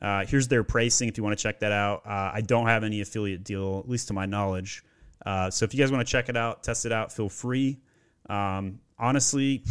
Uh, 0.00 0.24
here's 0.26 0.48
their 0.48 0.62
pricing 0.62 1.08
if 1.08 1.16
you 1.16 1.24
want 1.24 1.36
to 1.36 1.42
check 1.42 1.60
that 1.60 1.72
out. 1.72 2.06
Uh, 2.06 2.30
I 2.34 2.40
don't 2.40 2.66
have 2.66 2.84
any 2.84 3.00
affiliate 3.00 3.44
deal, 3.44 3.80
at 3.80 3.88
least 3.88 4.08
to 4.08 4.14
my 4.14 4.26
knowledge. 4.26 4.84
Uh, 5.24 5.50
so 5.50 5.64
if 5.64 5.74
you 5.74 5.80
guys 5.80 5.90
want 5.90 6.06
to 6.06 6.10
check 6.10 6.28
it 6.28 6.36
out, 6.36 6.62
test 6.62 6.86
it 6.86 6.92
out, 6.92 7.12
feel 7.12 7.28
free. 7.28 7.80
Um, 8.28 8.80
honestly, 8.98 9.64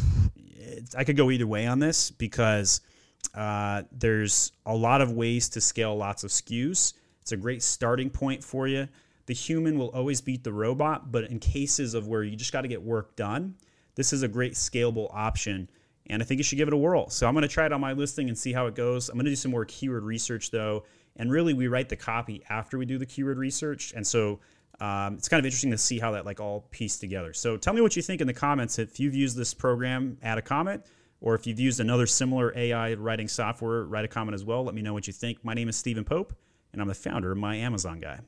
I 0.98 1.04
could 1.04 1.17
go 1.17 1.32
either 1.32 1.48
way 1.48 1.65
on 1.65 1.80
this 1.80 2.12
because 2.12 2.82
uh, 3.34 3.84
there's 3.91 4.52
a 4.65 4.76
lot 4.76 5.02
of 5.02 5.12
ways 5.12 5.50
to 5.50 5.62
scale 5.62 5.96
lots 5.96 6.24
of 6.24 6.32
SKUs. 6.32 6.93
It's 7.22 7.32
a 7.32 7.38
great 7.38 7.63
starting 7.63 8.10
point 8.10 8.43
for 8.43 8.67
you. 8.67 8.88
The 9.26 9.34
human 9.34 9.78
will 9.78 9.89
always 9.89 10.22
beat 10.22 10.43
the 10.43 10.54
robot, 10.54 11.12
but 11.12 11.26
in 11.26 11.39
cases 11.39 11.93
of 11.93 12.08
where 12.08 12.24
you 12.24 12.36
just 12.36 12.54
got 12.54 12.62
to 12.62 12.67
get 12.67 12.82
work 12.82 13.15
done, 13.15 13.56
this 13.96 14.13
is 14.13 14.24
a 14.24 14.28
great 14.28 14.54
scalable 14.54 15.10
option 15.13 15.70
and 16.10 16.22
I 16.22 16.26
think 16.26 16.39
you 16.39 16.43
should 16.43 16.58
give 16.58 16.67
it 16.67 16.74
a 16.74 16.78
whirl. 16.78 17.10
So 17.10 17.28
I'm 17.28 17.34
going 17.34 17.43
to 17.43 17.48
try 17.48 17.65
it 17.65 17.74
on 17.74 17.82
my 17.82 17.93
listing 17.93 18.28
and 18.28 18.38
see 18.38 18.54
how 18.54 18.67
it 18.67 18.76
goes. 18.76 19.10
I'm 19.10 19.15
going 19.15 19.26
to 19.26 19.32
do 19.32 19.36
some 19.36 19.52
more 19.52 19.65
keyword 19.65 20.04
research 20.04 20.52
though, 20.52 20.84
and 21.15 21.32
really 21.32 21.54
we 21.54 21.67
write 21.67 21.89
the 21.89 21.96
copy 21.96 22.43
after 22.50 22.78
we 22.78 22.86
do 22.86 22.98
the 22.98 23.06
keyword 23.06 23.38
research, 23.38 23.93
and 23.96 24.06
so 24.06 24.39
um, 24.80 25.15
it's 25.15 25.28
kind 25.28 25.39
of 25.39 25.46
interesting 25.46 25.72
to 25.72 25.78
see 25.78 26.00
how 26.00 26.12
that 26.12 26.26
like 26.26 26.39
all 26.39 26.67
pieced 26.72 27.02
together. 27.02 27.34
So 27.34 27.58
tell 27.58 27.74
me 27.74 27.82
what 27.82 27.96
you 27.96 28.02
think 28.02 28.22
in 28.22 28.28
the 28.28 28.34
comments. 28.34 28.78
If 28.78 29.00
you've 29.00 29.15
used 29.15 29.36
this 29.36 29.54
program, 29.54 30.17
add 30.22 30.38
a 30.38 30.41
comment, 30.41 30.86
or 31.20 31.36
if 31.36 31.48
you've 31.48 31.60
used 31.60 31.80
another 31.80 32.06
similar 32.06 32.56
AI 32.56 32.93
writing 32.93 33.28
software, 33.28 33.84
write 33.84 34.06
a 34.06 34.08
comment 34.08 34.36
as 34.36 34.46
well. 34.46 34.63
Let 34.63 34.76
me 34.76 34.82
know 34.82 34.93
what 34.93 35.08
you 35.08 35.13
think. 35.13 35.43
My 35.43 35.54
name 35.54 35.70
is 35.70 35.76
Stephen 35.76 36.04
Pope, 36.04 36.34
and 36.74 36.82
I'm 36.82 36.88
the 36.88 36.93
founder 36.93 37.32
of 37.32 37.38
My 37.38 37.56
Amazon 37.56 38.00
Guy. 38.00 38.20